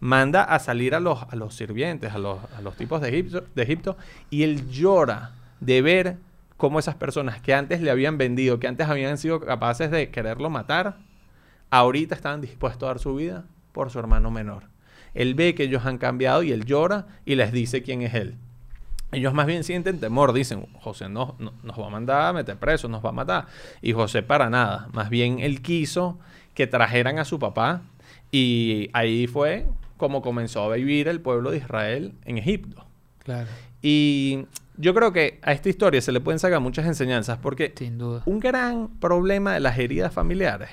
Manda 0.00 0.44
a 0.44 0.58
salir 0.58 0.94
a 0.94 1.00
los, 1.00 1.22
a 1.22 1.36
los 1.36 1.54
sirvientes, 1.54 2.12
a 2.12 2.18
los, 2.18 2.38
a 2.56 2.62
los 2.62 2.74
tipos 2.76 3.00
de 3.02 3.10
Egipto, 3.10 3.44
de 3.54 3.62
Egipto, 3.62 3.96
y 4.30 4.44
él 4.44 4.70
llora 4.70 5.32
de 5.60 5.82
ver 5.82 6.16
cómo 6.56 6.78
esas 6.78 6.94
personas 6.94 7.40
que 7.40 7.54
antes 7.54 7.80
le 7.82 7.90
habían 7.90 8.16
vendido, 8.18 8.58
que 8.60 8.68
antes 8.68 8.88
habían 8.88 9.18
sido 9.18 9.40
capaces 9.40 9.90
de 9.90 10.10
quererlo 10.10 10.48
matar, 10.50 10.96
ahorita 11.70 12.14
estaban 12.14 12.40
dispuestos 12.40 12.82
a 12.84 12.86
dar 12.86 12.98
su 12.98 13.14
vida 13.14 13.44
por 13.72 13.90
su 13.90 13.98
hermano 13.98 14.30
menor. 14.30 14.64
Él 15.14 15.34
ve 15.34 15.54
que 15.54 15.64
ellos 15.64 15.86
han 15.86 15.98
cambiado 15.98 16.42
y 16.42 16.52
él 16.52 16.64
llora 16.64 17.06
y 17.24 17.34
les 17.34 17.52
dice 17.52 17.82
quién 17.82 18.02
es 18.02 18.14
él. 18.14 18.36
Ellos 19.12 19.34
más 19.34 19.46
bien 19.46 19.64
sienten 19.64 19.98
temor, 19.98 20.32
dicen, 20.32 20.66
José 20.80 21.08
no, 21.08 21.34
no- 21.38 21.52
nos 21.62 21.78
va 21.78 21.86
a 21.86 21.90
mandar 21.90 22.22
a 22.22 22.32
meter 22.32 22.56
presos, 22.56 22.90
nos 22.90 23.04
va 23.04 23.08
a 23.08 23.12
matar. 23.12 23.46
Y 23.82 23.92
José 23.92 24.22
para 24.22 24.48
nada, 24.50 24.88
más 24.92 25.10
bien 25.10 25.40
él 25.40 25.62
quiso 25.62 26.18
que 26.54 26.66
trajeran 26.66 27.18
a 27.18 27.24
su 27.24 27.38
papá 27.38 27.82
y 28.30 28.88
ahí 28.92 29.26
fue 29.26 29.66
como 29.96 30.22
comenzó 30.22 30.62
a 30.70 30.74
vivir 30.76 31.08
el 31.08 31.20
pueblo 31.20 31.50
de 31.50 31.58
Israel 31.58 32.14
en 32.24 32.38
Egipto. 32.38 32.84
Claro. 33.24 33.48
Y 33.82 34.46
yo 34.76 34.94
creo 34.94 35.12
que 35.12 35.40
a 35.42 35.52
esta 35.52 35.68
historia 35.68 36.00
se 36.00 36.12
le 36.12 36.20
pueden 36.20 36.38
sacar 36.38 36.60
muchas 36.60 36.86
enseñanzas 36.86 37.38
porque 37.38 37.72
Sin 37.76 37.98
duda. 37.98 38.22
un 38.26 38.40
gran 38.40 38.88
problema 39.00 39.52
de 39.54 39.60
las 39.60 39.78
heridas 39.78 40.12
familiares 40.12 40.70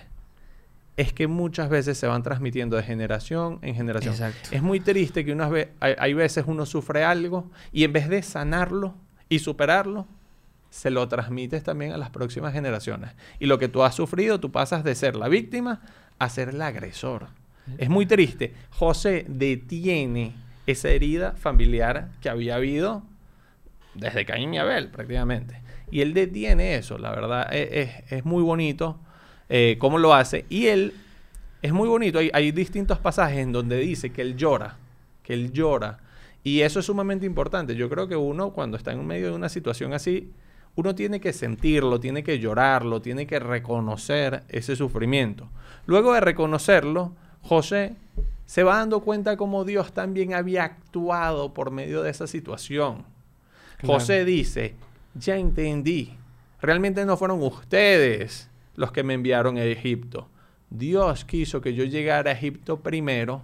es 0.97 1.13
que 1.13 1.27
muchas 1.27 1.69
veces 1.69 1.97
se 1.97 2.07
van 2.07 2.23
transmitiendo 2.23 2.75
de 2.75 2.83
generación 2.83 3.59
en 3.61 3.75
generación. 3.75 4.13
Exacto. 4.13 4.49
Es 4.51 4.61
muy 4.61 4.79
triste 4.79 5.23
que 5.23 5.31
unas 5.31 5.49
ve- 5.51 5.71
hay, 5.79 5.93
hay 5.97 6.13
veces 6.13 6.43
uno 6.47 6.65
sufre 6.65 7.03
algo 7.03 7.49
y 7.71 7.83
en 7.83 7.93
vez 7.93 8.09
de 8.09 8.21
sanarlo 8.23 8.95
y 9.29 9.39
superarlo, 9.39 10.07
se 10.69 10.89
lo 10.89 11.07
transmites 11.07 11.63
también 11.63 11.91
a 11.93 11.97
las 11.97 12.09
próximas 12.09 12.51
generaciones. 12.53 13.11
Y 13.39 13.45
lo 13.45 13.57
que 13.59 13.67
tú 13.69 13.83
has 13.83 13.95
sufrido, 13.95 14.39
tú 14.39 14.51
pasas 14.51 14.83
de 14.83 14.95
ser 14.95 15.15
la 15.15 15.27
víctima 15.29 15.81
a 16.19 16.29
ser 16.29 16.49
el 16.49 16.61
agresor. 16.61 17.27
Es 17.77 17.89
muy 17.89 18.05
triste. 18.05 18.53
José 18.71 19.25
detiene 19.27 20.33
esa 20.65 20.89
herida 20.89 21.33
familiar 21.33 22.09
que 22.21 22.29
había 22.29 22.55
habido 22.55 23.03
desde 23.93 24.25
Caín 24.25 24.53
y 24.53 24.57
Abel 24.59 24.89
prácticamente. 24.89 25.61
Y 25.91 26.01
él 26.01 26.13
detiene 26.13 26.75
eso, 26.75 26.97
la 26.97 27.11
verdad, 27.11 27.53
e- 27.53 27.81
es, 27.81 28.11
es 28.11 28.25
muy 28.25 28.43
bonito 28.43 28.99
eh, 29.49 29.77
cómo 29.79 29.97
lo 29.97 30.13
hace. 30.13 30.45
Y 30.49 30.67
él, 30.67 30.93
es 31.61 31.73
muy 31.73 31.87
bonito, 31.87 32.19
hay, 32.19 32.29
hay 32.33 32.51
distintos 32.51 32.99
pasajes 32.99 33.39
en 33.39 33.51
donde 33.51 33.77
dice 33.77 34.11
que 34.11 34.21
él 34.21 34.35
llora, 34.35 34.77
que 35.23 35.33
él 35.33 35.51
llora 35.51 35.99
Y 36.43 36.61
eso 36.61 36.79
es 36.79 36.85
sumamente 36.85 37.25
importante. 37.25 37.75
Yo 37.75 37.89
creo 37.89 38.07
que 38.07 38.15
uno 38.15 38.51
cuando 38.51 38.77
está 38.77 38.91
en 38.91 39.05
medio 39.05 39.27
de 39.27 39.35
una 39.35 39.49
situación 39.49 39.93
así, 39.93 40.31
uno 40.75 40.93
tiene 40.93 41.19
que 41.19 41.33
sentirlo, 41.33 41.99
tiene 41.99 42.23
que 42.23 42.39
llorarlo, 42.39 43.01
tiene 43.01 43.25
que 43.25 43.39
reconocer 43.39 44.43
ese 44.47 44.75
sufrimiento. 44.75 45.49
Luego 45.87 46.13
de 46.13 46.21
reconocerlo, 46.21 47.13
José 47.41 47.95
se 48.45 48.63
va 48.63 48.77
dando 48.77 49.01
cuenta 49.01 49.37
cómo 49.37 49.65
Dios 49.65 49.91
también 49.91 50.33
había 50.33 50.63
actuado 50.63 51.53
por 51.53 51.71
medio 51.71 52.03
de 52.03 52.11
esa 52.11 52.27
situación. 52.27 53.05
José 53.83 54.23
dice, 54.23 54.75
ya 55.15 55.35
entendí, 55.37 56.15
realmente 56.61 57.05
no 57.05 57.17
fueron 57.17 57.41
ustedes 57.41 58.49
los 58.77 58.93
que 58.93 59.03
me 59.03 59.13
enviaron 59.13 59.57
a 59.57 59.63
Egipto. 59.63 60.29
Dios 60.69 61.25
quiso 61.25 61.59
que 61.59 61.73
yo 61.73 61.83
llegara 61.83 62.31
a 62.31 62.33
Egipto 62.33 62.79
primero 62.79 63.43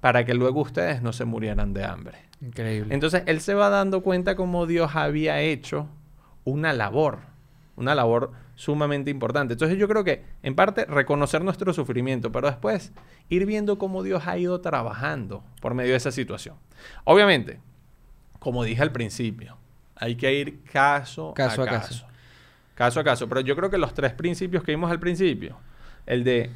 para 0.00 0.24
que 0.24 0.34
luego 0.34 0.60
ustedes 0.60 1.02
no 1.02 1.12
se 1.12 1.24
murieran 1.24 1.74
de 1.74 1.84
hambre. 1.84 2.18
Increíble. 2.40 2.94
Entonces 2.94 3.24
él 3.26 3.40
se 3.40 3.54
va 3.54 3.68
dando 3.70 4.02
cuenta 4.02 4.36
cómo 4.36 4.66
Dios 4.66 4.92
había 4.94 5.40
hecho 5.40 5.88
una 6.44 6.72
labor, 6.72 7.20
una 7.76 7.94
labor 7.94 8.32
sumamente 8.54 9.10
importante. 9.10 9.54
Entonces 9.54 9.78
yo 9.78 9.88
creo 9.88 10.04
que 10.04 10.22
en 10.42 10.54
parte 10.54 10.84
reconocer 10.84 11.42
nuestro 11.42 11.72
sufrimiento, 11.72 12.30
pero 12.30 12.46
después 12.48 12.92
ir 13.30 13.46
viendo 13.46 13.78
cómo 13.78 14.02
Dios 14.02 14.26
ha 14.26 14.36
ido 14.36 14.60
trabajando 14.60 15.42
por 15.60 15.74
medio 15.74 15.92
de 15.92 15.96
esa 15.96 16.12
situación. 16.12 16.56
Obviamente, 17.04 17.60
como 18.38 18.64
dije 18.64 18.82
al 18.82 18.92
principio, 18.92 19.56
hay 19.96 20.16
que 20.16 20.32
ir 20.34 20.62
caso, 20.64 21.32
Caso 21.34 21.62
a 21.62 21.64
a 21.64 21.68
caso. 21.68 22.09
Caso. 22.84 23.00
A 23.00 23.04
caso. 23.04 23.28
Pero 23.28 23.40
yo 23.40 23.54
creo 23.56 23.70
que 23.70 23.78
los 23.78 23.94
tres 23.94 24.12
principios 24.12 24.62
que 24.64 24.72
vimos 24.72 24.90
al 24.90 24.98
principio, 25.00 25.56
el 26.06 26.24
de 26.24 26.50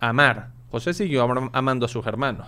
amar, 0.00 0.50
José 0.70 0.94
siguió 0.94 1.22
am- 1.22 1.50
amando 1.52 1.86
a 1.86 1.88
sus 1.88 2.06
hermanos. 2.06 2.46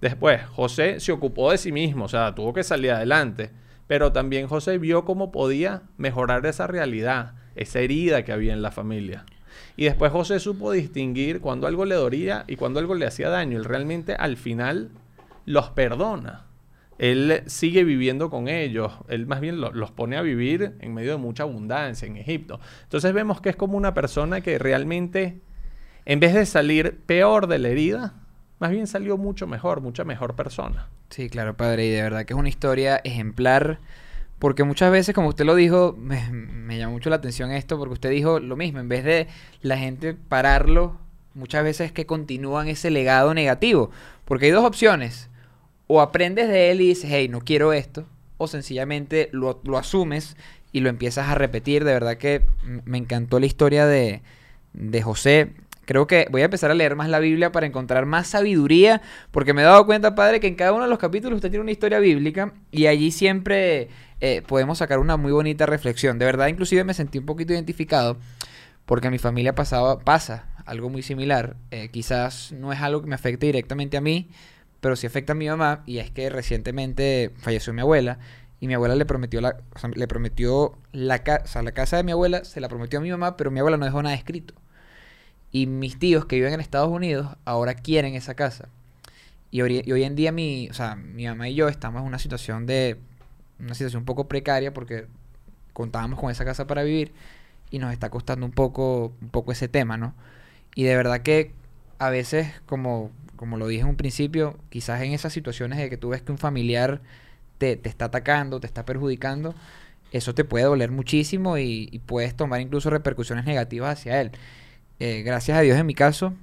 Después, 0.00 0.42
José 0.54 1.00
se 1.00 1.12
ocupó 1.12 1.50
de 1.50 1.58
sí 1.58 1.72
mismo, 1.72 2.04
o 2.04 2.08
sea, 2.08 2.34
tuvo 2.34 2.52
que 2.52 2.62
salir 2.62 2.90
adelante. 2.92 3.50
Pero 3.86 4.12
también 4.12 4.46
José 4.46 4.78
vio 4.78 5.04
cómo 5.04 5.32
podía 5.32 5.82
mejorar 5.96 6.46
esa 6.46 6.66
realidad, 6.66 7.32
esa 7.56 7.80
herida 7.80 8.24
que 8.24 8.32
había 8.32 8.52
en 8.52 8.62
la 8.62 8.70
familia. 8.70 9.24
Y 9.76 9.84
después 9.84 10.12
José 10.12 10.38
supo 10.40 10.72
distinguir 10.72 11.40
cuando 11.40 11.66
algo 11.66 11.84
le 11.84 11.94
dolía 11.94 12.44
y 12.46 12.56
cuando 12.56 12.80
algo 12.80 12.94
le 12.94 13.06
hacía 13.06 13.28
daño. 13.28 13.58
Él 13.58 13.64
realmente 13.64 14.14
al 14.14 14.36
final 14.36 14.90
los 15.46 15.70
perdona. 15.70 16.46
Él 17.02 17.42
sigue 17.46 17.82
viviendo 17.82 18.30
con 18.30 18.46
ellos. 18.46 18.92
Él 19.08 19.26
más 19.26 19.40
bien 19.40 19.60
lo- 19.60 19.72
los 19.72 19.90
pone 19.90 20.16
a 20.16 20.22
vivir 20.22 20.76
en 20.78 20.94
medio 20.94 21.10
de 21.10 21.16
mucha 21.18 21.42
abundancia 21.42 22.06
en 22.06 22.16
Egipto. 22.16 22.60
Entonces 22.84 23.12
vemos 23.12 23.40
que 23.40 23.48
es 23.48 23.56
como 23.56 23.76
una 23.76 23.92
persona 23.92 24.40
que 24.40 24.56
realmente, 24.56 25.40
en 26.04 26.20
vez 26.20 26.32
de 26.32 26.46
salir 26.46 27.00
peor 27.04 27.48
de 27.48 27.58
la 27.58 27.70
herida, 27.70 28.14
más 28.60 28.70
bien 28.70 28.86
salió 28.86 29.18
mucho 29.18 29.48
mejor, 29.48 29.80
mucha 29.80 30.04
mejor 30.04 30.36
persona. 30.36 30.86
Sí, 31.10 31.28
claro, 31.28 31.56
padre, 31.56 31.86
y 31.86 31.90
de 31.90 32.02
verdad 32.02 32.24
que 32.24 32.34
es 32.34 32.38
una 32.38 32.48
historia 32.48 33.00
ejemplar, 33.02 33.80
porque 34.38 34.62
muchas 34.62 34.92
veces, 34.92 35.12
como 35.12 35.26
usted 35.28 35.44
lo 35.44 35.56
dijo, 35.56 35.96
me, 35.98 36.30
me 36.30 36.78
llamó 36.78 36.92
mucho 36.92 37.10
la 37.10 37.16
atención 37.16 37.50
esto, 37.50 37.78
porque 37.78 37.94
usted 37.94 38.10
dijo 38.10 38.38
lo 38.38 38.54
mismo, 38.54 38.78
en 38.78 38.88
vez 38.88 39.02
de 39.02 39.26
la 39.60 39.76
gente 39.76 40.14
pararlo, 40.14 40.96
muchas 41.34 41.64
veces 41.64 41.90
que 41.90 42.06
continúan 42.06 42.68
ese 42.68 42.92
legado 42.92 43.34
negativo, 43.34 43.90
porque 44.24 44.46
hay 44.46 44.52
dos 44.52 44.64
opciones, 44.64 45.28
o 45.94 46.00
aprendes 46.00 46.48
de 46.48 46.70
él 46.70 46.80
y 46.80 46.88
dices, 46.88 47.10
hey, 47.12 47.28
no 47.28 47.42
quiero 47.42 47.74
esto, 47.74 48.06
o 48.38 48.48
sencillamente 48.48 49.28
lo, 49.30 49.60
lo 49.62 49.76
asumes 49.76 50.38
y 50.72 50.80
lo 50.80 50.88
empiezas 50.88 51.28
a 51.28 51.34
repetir, 51.34 51.84
de 51.84 51.92
verdad 51.92 52.16
que 52.16 52.40
me 52.86 52.96
encantó 52.96 53.38
la 53.38 53.44
historia 53.44 53.84
de, 53.84 54.22
de 54.72 55.02
José. 55.02 55.52
Creo 55.84 56.06
que 56.06 56.28
voy 56.30 56.40
a 56.40 56.46
empezar 56.46 56.70
a 56.70 56.74
leer 56.74 56.96
más 56.96 57.10
la 57.10 57.18
Biblia 57.18 57.52
para 57.52 57.66
encontrar 57.66 58.06
más 58.06 58.28
sabiduría, 58.28 59.02
porque 59.32 59.52
me 59.52 59.60
he 59.60 59.64
dado 59.66 59.84
cuenta, 59.84 60.14
padre, 60.14 60.40
que 60.40 60.46
en 60.46 60.54
cada 60.54 60.72
uno 60.72 60.84
de 60.84 60.88
los 60.88 60.98
capítulos 60.98 61.36
usted 61.36 61.50
tiene 61.50 61.60
una 61.60 61.72
historia 61.72 61.98
bíblica 61.98 62.54
y 62.70 62.86
allí 62.86 63.10
siempre 63.10 63.90
eh, 64.22 64.40
podemos 64.46 64.78
sacar 64.78 64.98
una 64.98 65.18
muy 65.18 65.30
bonita 65.30 65.66
reflexión. 65.66 66.18
De 66.18 66.24
verdad, 66.24 66.46
inclusive 66.46 66.84
me 66.84 66.94
sentí 66.94 67.18
un 67.18 67.26
poquito 67.26 67.52
identificado, 67.52 68.16
porque 68.86 69.08
a 69.08 69.10
mi 69.10 69.18
familia 69.18 69.54
pasaba, 69.54 69.98
pasa 69.98 70.46
algo 70.64 70.88
muy 70.88 71.02
similar. 71.02 71.56
Eh, 71.70 71.90
quizás 71.92 72.50
no 72.52 72.72
es 72.72 72.80
algo 72.80 73.02
que 73.02 73.08
me 73.08 73.14
afecte 73.14 73.44
directamente 73.44 73.98
a 73.98 74.00
mí, 74.00 74.30
pero 74.82 74.96
sí 74.96 75.08
afecta 75.08 75.32
a 75.32 75.36
mi 75.36 75.48
mamá, 75.48 75.84
y 75.86 76.00
es 76.00 76.12
que 76.12 76.30
recientemente 76.30 77.32
falleció 77.38 77.72
mi 77.74 77.82
abuela. 77.82 78.18
Y 78.60 78.68
mi 78.68 78.74
abuela 78.74 78.96
le 78.96 79.06
prometió 79.06 79.40
la, 79.40 79.56
o 79.74 79.78
sea, 79.80 79.90
le 79.94 80.08
prometió 80.08 80.78
la, 80.92 81.20
ca- 81.24 81.42
o 81.44 81.48
sea, 81.48 81.62
la 81.62 81.72
casa 81.72 81.96
de 81.98 82.04
mi 82.04 82.12
abuela, 82.12 82.44
se 82.44 82.60
la 82.60 82.68
prometió 82.68 83.00
a 83.00 83.02
mi 83.02 83.10
mamá, 83.10 83.36
pero 83.38 83.50
mi 83.52 83.60
abuela 83.60 83.78
no 83.78 83.86
dejó 83.86 84.02
nada 84.02 84.14
escrito. 84.16 84.54
Y 85.50 85.66
mis 85.66 85.98
tíos 85.98 86.24
que 86.26 86.36
viven 86.36 86.54
en 86.54 86.60
Estados 86.60 86.88
Unidos 86.90 87.36
ahora 87.44 87.74
quieren 87.74 88.14
esa 88.14 88.34
casa. 88.34 88.68
Y 89.50 89.62
hoy, 89.62 89.82
y 89.84 89.92
hoy 89.92 90.04
en 90.04 90.16
día 90.16 90.32
mi, 90.32 90.68
o 90.70 90.74
sea, 90.74 90.96
mi 90.96 91.26
mamá 91.26 91.48
y 91.48 91.54
yo 91.54 91.68
estamos 91.68 92.02
en 92.02 92.08
una 92.08 92.18
situación 92.18 92.66
de 92.66 92.98
una 93.60 93.74
situación 93.74 94.00
un 94.02 94.06
poco 94.06 94.28
precaria 94.28 94.72
porque 94.74 95.06
contábamos 95.72 96.20
con 96.20 96.30
esa 96.30 96.44
casa 96.44 96.66
para 96.66 96.82
vivir 96.84 97.12
y 97.70 97.78
nos 97.80 97.92
está 97.92 98.10
costando 98.10 98.46
un 98.46 98.52
poco 98.52 99.12
un 99.22 99.30
poco 99.30 99.52
ese 99.52 99.68
tema, 99.68 99.96
¿no? 99.98 100.14
Y 100.74 100.84
de 100.84 100.96
verdad 100.96 101.22
que 101.22 101.52
a 101.98 102.10
veces 102.10 102.52
como 102.66 103.10
como 103.42 103.56
lo 103.56 103.66
dije 103.66 103.82
en 103.82 103.88
un 103.88 103.96
principio, 103.96 104.56
quizás 104.68 105.02
en 105.02 105.10
esas 105.10 105.32
situaciones 105.32 105.76
de 105.76 105.90
que 105.90 105.96
tú 105.96 106.10
ves 106.10 106.22
que 106.22 106.30
un 106.30 106.38
familiar 106.38 107.00
te, 107.58 107.74
te 107.76 107.88
está 107.88 108.04
atacando, 108.04 108.60
te 108.60 108.68
está 108.68 108.84
perjudicando, 108.84 109.56
eso 110.12 110.32
te 110.32 110.44
puede 110.44 110.64
doler 110.64 110.92
muchísimo 110.92 111.58
y, 111.58 112.00
puedes 112.06 112.36
tomar 112.36 112.60
incluso 112.60 112.88
repercusiones 112.88 113.44
negativas 113.44 113.98
hacia 113.98 114.20
él. 114.20 114.30
Eh, 115.00 115.22
gracias 115.22 115.58
a 115.58 115.62
Dios 115.62 115.76
en 115.76 115.86
mi 115.86 115.94
caso, 115.96 116.34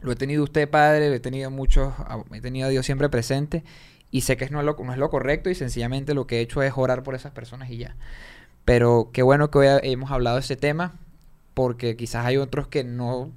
lo 0.00 0.12
he 0.12 0.16
tenido 0.16 0.44
usted 0.44 0.66
padre, 0.70 1.14
he 1.14 1.20
tenido 1.20 1.50
muchos, 1.50 1.92
a- 1.98 2.24
he 2.32 2.40
tenido 2.40 2.68
a 2.68 2.70
Dios 2.70 2.86
siempre 2.86 3.10
presente 3.10 3.62
y 4.10 4.22
sé 4.22 4.38
que 4.38 4.48
no 4.48 4.60
es, 4.60 4.64
lo, 4.64 4.78
no 4.82 4.92
es 4.94 4.98
lo 4.98 5.10
correcto 5.10 5.50
y 5.50 5.54
sencillamente 5.54 6.14
lo 6.14 6.26
que 6.26 6.38
he 6.38 6.40
hecho 6.40 6.62
es 6.62 6.72
orar 6.74 7.02
por 7.02 7.16
esas 7.16 7.32
personas 7.32 7.68
y 7.68 7.76
ya. 7.76 7.96
Pero 8.64 9.10
qué 9.12 9.20
bueno 9.22 9.50
que 9.50 9.58
hoy 9.58 9.66
hemos 9.82 10.10
hablado 10.10 10.36
de 10.36 10.40
ese 10.40 10.56
tema 10.56 10.94
porque 11.52 11.96
quizás 11.96 12.24
hay 12.24 12.38
otros 12.38 12.66
que 12.66 12.82
no, 12.82 13.30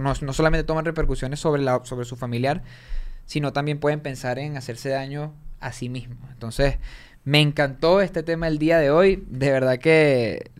no, 0.00 0.12
no 0.20 0.32
solamente 0.32 0.64
toman 0.64 0.84
repercusiones 0.84 1.40
sobre, 1.40 1.62
la, 1.62 1.80
sobre 1.84 2.04
su 2.04 2.16
familiar, 2.16 2.62
sino 3.26 3.52
también 3.52 3.78
pueden 3.78 4.00
pensar 4.00 4.38
en 4.38 4.56
hacerse 4.56 4.88
daño 4.88 5.32
a 5.60 5.72
sí 5.72 5.88
mismos. 5.88 6.18
Entonces, 6.30 6.78
me 7.24 7.40
encantó 7.40 8.00
este 8.00 8.22
tema 8.22 8.48
el 8.48 8.58
día 8.58 8.78
de 8.78 8.90
hoy. 8.90 9.24
De 9.28 9.50
verdad 9.50 9.78
que 9.78 10.50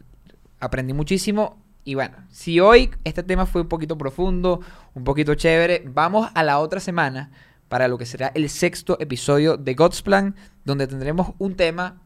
aprendí 0.60 0.92
muchísimo. 0.92 1.58
Y 1.84 1.94
bueno, 1.94 2.16
si 2.30 2.60
hoy 2.60 2.90
este 3.02 3.22
tema 3.22 3.46
fue 3.46 3.62
un 3.62 3.68
poquito 3.68 3.98
profundo, 3.98 4.60
un 4.94 5.04
poquito 5.04 5.34
chévere, 5.34 5.82
vamos 5.86 6.30
a 6.34 6.44
la 6.44 6.60
otra 6.60 6.78
semana 6.78 7.30
para 7.68 7.88
lo 7.88 7.98
que 7.98 8.06
será 8.06 8.30
el 8.34 8.48
sexto 8.48 8.96
episodio 9.00 9.56
de 9.56 9.74
God's 9.74 10.02
Plan, 10.02 10.36
donde 10.64 10.86
tendremos 10.86 11.32
un 11.38 11.56
tema 11.56 12.00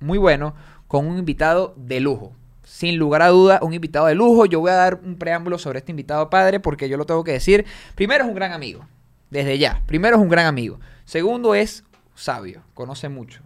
muy 0.00 0.18
bueno 0.18 0.54
con 0.86 1.06
un 1.06 1.18
invitado 1.18 1.74
de 1.76 2.00
lujo. 2.00 2.34
Sin 2.70 2.98
lugar 2.98 3.20
a 3.22 3.28
duda, 3.30 3.58
un 3.62 3.74
invitado 3.74 4.06
de 4.06 4.14
lujo. 4.14 4.46
Yo 4.46 4.60
voy 4.60 4.70
a 4.70 4.74
dar 4.74 5.00
un 5.02 5.16
preámbulo 5.16 5.58
sobre 5.58 5.80
este 5.80 5.90
invitado 5.90 6.30
padre 6.30 6.60
porque 6.60 6.88
yo 6.88 6.96
lo 6.96 7.04
tengo 7.04 7.24
que 7.24 7.32
decir. 7.32 7.66
Primero 7.96 8.22
es 8.22 8.28
un 8.28 8.36
gran 8.36 8.52
amigo, 8.52 8.86
desde 9.28 9.58
ya. 9.58 9.82
Primero 9.86 10.16
es 10.16 10.22
un 10.22 10.28
gran 10.28 10.46
amigo. 10.46 10.78
Segundo 11.04 11.56
es 11.56 11.82
sabio, 12.14 12.62
conoce 12.74 13.08
mucho. 13.08 13.42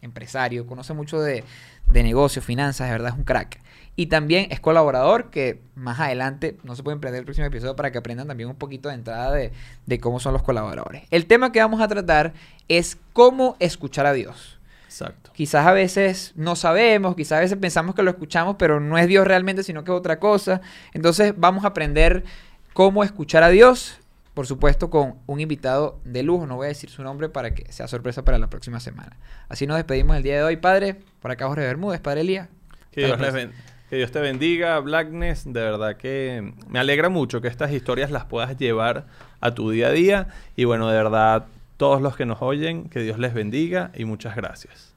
Empresario, 0.00 0.64
conoce 0.64 0.94
mucho 0.94 1.20
de, 1.20 1.42
de 1.90 2.02
negocios, 2.04 2.44
finanzas, 2.44 2.86
de 2.86 2.92
verdad 2.92 3.10
es 3.10 3.18
un 3.18 3.24
crack. 3.24 3.60
Y 3.96 4.06
también 4.06 4.46
es 4.52 4.60
colaborador 4.60 5.28
que 5.30 5.60
más 5.74 5.98
adelante, 5.98 6.56
no 6.62 6.76
se 6.76 6.84
pueden 6.84 7.00
perder 7.00 7.18
el 7.18 7.24
próximo 7.24 7.48
episodio 7.48 7.74
para 7.74 7.90
que 7.90 7.98
aprendan 7.98 8.28
también 8.28 8.48
un 8.48 8.54
poquito 8.54 8.90
de 8.90 8.94
entrada 8.94 9.32
de, 9.32 9.50
de 9.86 9.98
cómo 9.98 10.20
son 10.20 10.32
los 10.32 10.44
colaboradores. 10.44 11.02
El 11.10 11.26
tema 11.26 11.50
que 11.50 11.58
vamos 11.58 11.80
a 11.80 11.88
tratar 11.88 12.32
es 12.68 12.96
cómo 13.12 13.56
escuchar 13.58 14.06
a 14.06 14.12
Dios. 14.12 14.60
Exacto. 14.84 15.27
Quizás 15.38 15.68
a 15.68 15.72
veces 15.72 16.32
no 16.34 16.56
sabemos, 16.56 17.14
quizás 17.14 17.38
a 17.38 17.40
veces 17.42 17.56
pensamos 17.58 17.94
que 17.94 18.02
lo 18.02 18.10
escuchamos, 18.10 18.56
pero 18.58 18.80
no 18.80 18.98
es 18.98 19.06
Dios 19.06 19.24
realmente, 19.24 19.62
sino 19.62 19.84
que 19.84 19.92
es 19.92 19.96
otra 19.96 20.18
cosa. 20.18 20.62
Entonces 20.92 21.32
vamos 21.36 21.62
a 21.62 21.68
aprender 21.68 22.24
cómo 22.72 23.04
escuchar 23.04 23.44
a 23.44 23.48
Dios, 23.48 24.00
por 24.34 24.48
supuesto 24.48 24.90
con 24.90 25.14
un 25.26 25.40
invitado 25.40 26.00
de 26.02 26.24
lujo, 26.24 26.48
no 26.48 26.56
voy 26.56 26.64
a 26.64 26.68
decir 26.70 26.90
su 26.90 27.04
nombre 27.04 27.28
para 27.28 27.54
que 27.54 27.72
sea 27.72 27.86
sorpresa 27.86 28.24
para 28.24 28.36
la 28.38 28.50
próxima 28.50 28.80
semana. 28.80 29.16
Así 29.48 29.64
nos 29.68 29.76
despedimos 29.76 30.16
el 30.16 30.24
día 30.24 30.38
de 30.38 30.42
hoy, 30.42 30.56
Padre. 30.56 30.96
Por 31.20 31.30
acá 31.30 31.46
Jorge 31.46 31.66
Bermúdez, 31.66 32.00
Padre 32.00 32.22
Elías. 32.22 32.48
Que 32.90 33.06
Dios, 33.96 34.10
te 34.10 34.20
bendiga, 34.20 34.80
Blackness. 34.80 35.44
De 35.44 35.60
verdad 35.60 35.96
que 35.96 36.52
me 36.66 36.80
alegra 36.80 37.10
mucho 37.10 37.40
que 37.40 37.46
estas 37.46 37.70
historias 37.70 38.10
las 38.10 38.24
puedas 38.24 38.56
llevar 38.56 39.06
a 39.40 39.54
tu 39.54 39.70
día 39.70 39.86
a 39.86 39.92
día. 39.92 40.26
Y 40.56 40.64
bueno, 40.64 40.88
de 40.88 40.96
verdad, 40.96 41.46
todos 41.78 42.02
los 42.02 42.16
que 42.16 42.26
nos 42.26 42.42
oyen, 42.42 42.90
que 42.90 43.00
Dios 43.00 43.18
les 43.18 43.32
bendiga 43.32 43.90
y 43.94 44.04
muchas 44.04 44.36
gracias. 44.36 44.94